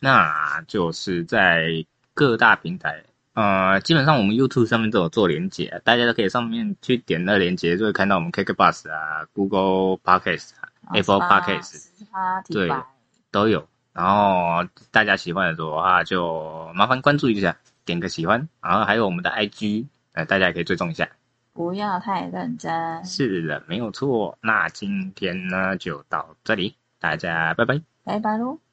[0.00, 1.68] 那就是在
[2.12, 3.02] 各大平台，
[3.36, 11.88] 呃，基本上我们 YouTube 上面都有做连接，大家都可以上面去点那连接，就会看到我们 KK Bus 啊、Google Podcast 啊、Apple Podcast
[12.48, 12.70] 对，
[13.30, 13.68] 都有。
[13.92, 18.48] 然后大家喜欢的话，就麻烦关注一下，点个喜欢。
[18.62, 21.06] 然后还有我们的 IG，呃，大家也可以追踪一下。
[21.52, 23.04] 不要太认真。
[23.04, 24.38] 是的，没有错。
[24.40, 27.80] 那今天呢就到这里，大家拜拜。
[28.02, 28.65] 拜拜喽。